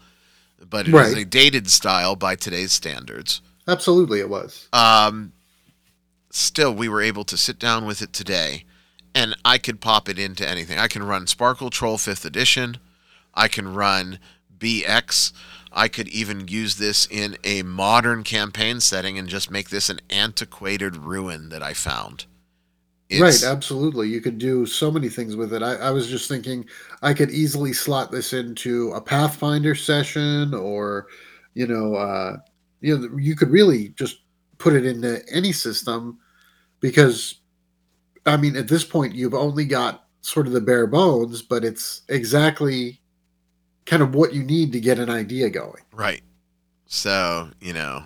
[0.71, 3.43] but it was a dated style by today's standards.
[3.69, 4.69] Absolutely, it was.
[4.73, 5.33] Um,
[6.31, 8.65] still, we were able to sit down with it today,
[9.15, 10.79] and I could pop it into anything.
[10.79, 12.79] I can run Sparkle Troll Fifth Edition.
[13.35, 14.19] I can run
[14.59, 15.33] BX.
[15.75, 20.01] I could even use this in a modern campaign setting and just make this an
[20.11, 22.27] antiquated ruin that I found.
[23.11, 24.09] right, absolutely.
[24.09, 25.63] You could do so many things with it.
[25.63, 26.67] I, I was just thinking
[27.03, 31.09] I could easily slot this into a Pathfinder session, or
[31.55, 32.37] you know, uh,
[32.81, 34.21] you know, you could really just
[34.59, 36.19] put it into any system
[36.81, 37.41] because,
[38.25, 42.03] I mean, at this point, you've only got sort of the bare bones, but it's
[42.09, 43.02] exactly
[43.87, 45.83] kind of what you need to get an idea going.
[45.93, 46.23] Right.
[46.87, 48.05] So, you know,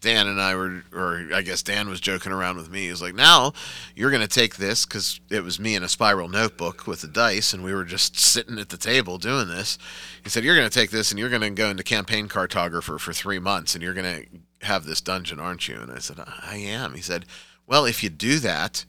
[0.00, 2.84] Dan and I were, or I guess Dan was joking around with me.
[2.84, 3.52] He was like, now
[3.94, 7.08] you're going to take this because it was me in a spiral notebook with the
[7.08, 9.78] dice, and we were just sitting at the table doing this.
[10.24, 12.98] He said, You're going to take this and you're going to go into campaign cartographer
[12.98, 15.80] for three months and you're going to have this dungeon, aren't you?
[15.80, 16.94] And I said, I am.
[16.94, 17.26] He said,
[17.66, 18.86] Well, if you do that,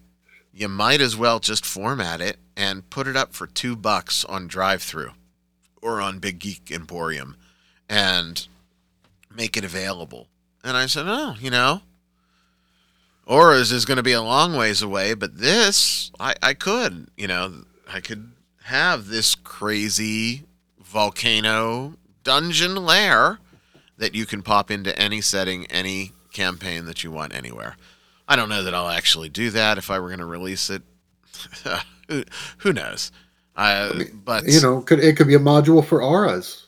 [0.54, 4.48] you might as well just format it and put it up for two bucks on
[4.48, 5.12] drive through
[5.82, 7.36] or on Big Geek Emporium
[7.90, 8.48] and
[9.34, 10.28] make it available.
[10.64, 11.82] And I said, oh, you know,
[13.26, 17.28] Auras is going to be a long ways away, but this, I, I could, you
[17.28, 18.32] know, I could
[18.64, 20.44] have this crazy
[20.80, 23.40] volcano dungeon lair
[23.98, 27.78] that you can pop into any setting, any campaign that you want anywhere.
[28.28, 30.84] I don't know that I'll actually do that if I were going to release it.
[32.08, 32.24] who,
[32.60, 33.12] who knows?
[33.56, 36.68] Uh, but You know, could it could be a module for auras.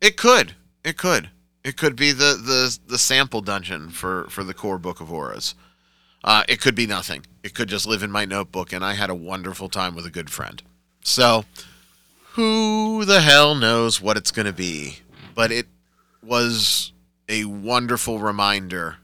[0.00, 0.54] it could,
[0.84, 1.30] it could,
[1.64, 5.54] it could be the the the sample dungeon for for the core book of auras.
[6.24, 7.24] Uh, it could be nothing.
[7.42, 10.10] It could just live in my notebook, and I had a wonderful time with a
[10.10, 10.60] good friend.
[11.02, 11.44] So,
[12.32, 14.98] who the hell knows what it's going to be?
[15.34, 15.66] But it
[16.22, 16.92] was
[17.28, 18.96] a wonderful reminder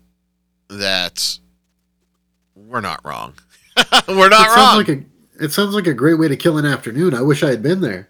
[0.68, 1.38] that
[2.56, 3.34] we're not wrong.
[4.08, 4.56] we're not it wrong.
[4.56, 5.04] sounds like a
[5.40, 7.14] it sounds like a great way to kill an afternoon.
[7.14, 8.08] I wish I had been there.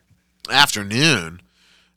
[0.51, 1.41] Afternoon.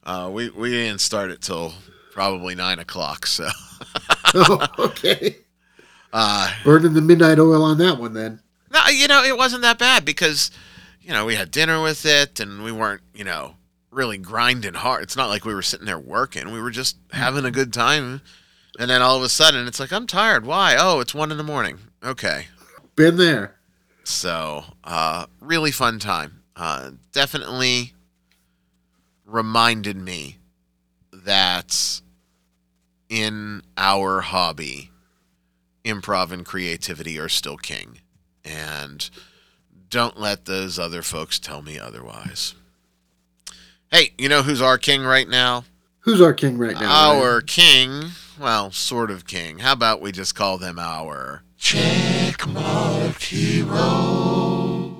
[0.03, 1.73] Uh, we we didn't start it till
[2.11, 3.25] probably nine o'clock.
[3.25, 3.47] So,
[4.35, 5.37] oh, okay.
[6.13, 8.39] uh, Burning the midnight oil on that one then.
[8.71, 10.51] no, you know, it wasn't that bad because
[11.01, 13.55] you know we had dinner with it, and we weren't you know
[13.89, 15.01] really grinding hard.
[15.03, 16.51] It's not like we were sitting there working.
[16.51, 18.21] We were just having a good time.
[18.77, 20.45] And then all of a sudden, it's like I'm tired.
[20.45, 20.75] Why?
[20.77, 21.79] Oh, it's one in the morning.
[22.03, 22.47] Okay.
[22.95, 23.54] Been there.
[24.05, 26.43] So, uh, really fun time.
[26.55, 27.93] Uh, definitely
[29.25, 30.37] reminded me
[31.11, 32.01] that
[33.09, 34.91] in our hobby,
[35.83, 37.99] improv and creativity are still king.
[38.43, 39.09] And
[39.89, 42.53] don't let those other folks tell me otherwise.
[43.91, 45.65] Hey, you know who's our king right now?
[46.01, 47.13] Who's our king right now?
[47.15, 49.59] Our king, well, sort of king.
[49.59, 54.95] How about we just call them our checkmark hero?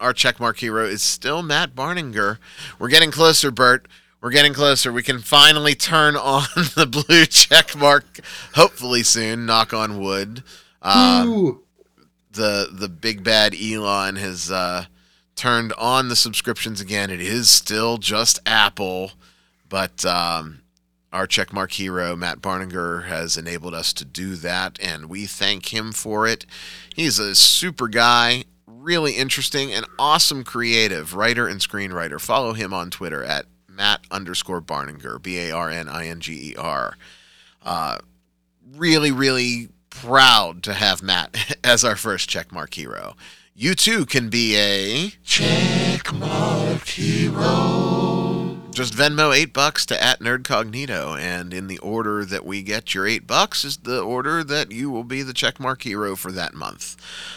[0.00, 2.38] Our checkmark hero is still Matt Barninger.
[2.78, 3.86] We're getting closer, Bert.
[4.20, 4.92] We're getting closer.
[4.92, 6.44] We can finally turn on
[6.74, 8.20] the blue checkmark,
[8.54, 9.46] hopefully soon.
[9.46, 10.42] Knock on wood.
[10.82, 11.60] Um,
[12.32, 14.86] the the big bad Elon has uh,
[15.36, 17.10] turned on the subscriptions again.
[17.10, 19.12] It is still just Apple,
[19.68, 20.59] but um,
[21.12, 25.92] our checkmark hero Matt Barninger has enabled us to do that, and we thank him
[25.92, 26.46] for it.
[26.94, 32.20] He's a super guy, really interesting and awesome creative writer and screenwriter.
[32.20, 36.52] Follow him on Twitter at Matt underscore Barninger, B A R N I N G
[36.52, 36.96] E R.
[37.62, 37.98] Uh,
[38.76, 43.16] really, really proud to have Matt as our first checkmark hero.
[43.54, 48.19] You too can be a checkmark hero.
[48.72, 53.06] Just Venmo eight bucks to at Nerdcognito, and in the order that we get your
[53.06, 56.96] eight bucks is the order that you will be the checkmark hero for that month.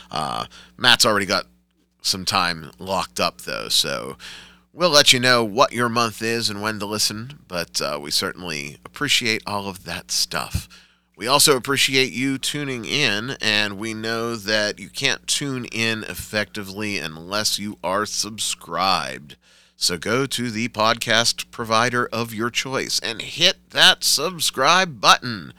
[0.10, 0.46] Uh,
[0.78, 1.48] Matt's already got
[2.02, 4.16] some time locked up though, so
[4.72, 7.40] we'll let you know what your month is and when to listen.
[7.48, 10.70] But uh, we certainly appreciate all of that stuff.
[11.18, 17.00] We also appreciate you tuning in, and we know that you can't tune in effectively
[17.00, 19.36] unless you are subscribed.
[19.84, 25.54] So go to the podcast provider of your choice and hit that subscribe button.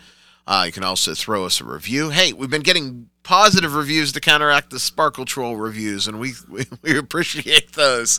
[0.47, 2.09] Uh, you can also throw us a review.
[2.09, 6.65] Hey, we've been getting positive reviews to counteract the Sparkle Troll reviews, and we, we,
[6.81, 8.19] we appreciate those.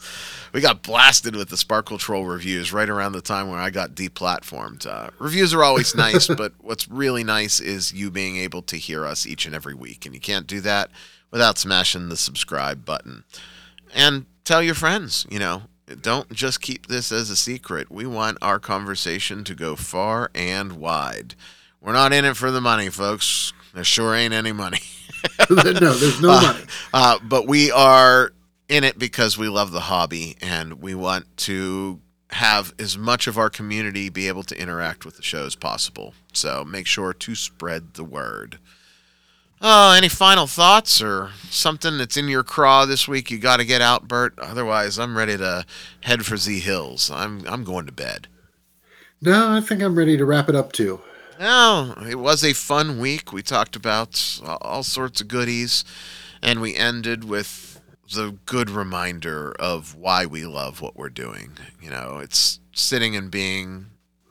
[0.54, 3.96] We got blasted with the Sparkle Troll reviews right around the time where I got
[3.96, 4.86] deplatformed.
[4.86, 9.08] Uh, reviews are always nice, but what's really nice is you being able to hear
[9.08, 10.92] us each and every week, and you can't do that
[11.32, 13.24] without smashing the subscribe button.
[13.92, 15.64] And tell your friends, you know,
[16.02, 17.92] don't just keep this as a secret.
[17.92, 21.36] We want our conversation to go far and wide.
[21.82, 23.54] We're not in it for the money, folks.
[23.74, 24.80] There sure ain't any money.
[25.50, 26.64] no, there's no Uh, money.
[26.94, 28.32] Uh, but we are
[28.70, 32.00] in it because we love the hobby and we want to
[32.32, 36.14] have as much of our community be able to interact with the show as possible.
[36.34, 38.58] So make sure to spread the word.
[39.68, 43.66] Oh, any final thoughts or something that's in your craw this week you got to
[43.66, 44.38] get out, Bert?
[44.38, 45.66] Otherwise, I'm ready to
[46.02, 47.10] head for Z Hills.
[47.10, 48.28] I'm I'm going to bed.
[49.24, 51.02] No, I think I'm ready to wrap it up too.
[51.40, 53.34] No, it was a fun week.
[53.34, 55.84] We talked about all sorts of goodies,
[56.44, 57.82] and we ended with
[58.14, 61.54] the good reminder of why we love what we're doing.
[61.82, 63.88] You know, it's sitting and being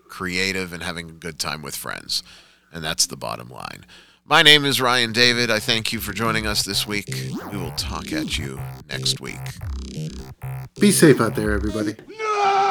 [0.07, 2.23] creative and having a good time with friends,
[2.73, 3.85] and that's the bottom line.
[4.27, 5.51] My name is Ryan David.
[5.51, 7.15] I thank you for joining us this week.
[7.53, 8.59] We will talk at you
[8.89, 9.37] next week.
[10.81, 11.95] Be safe out there, everybody.
[12.09, 12.64] No!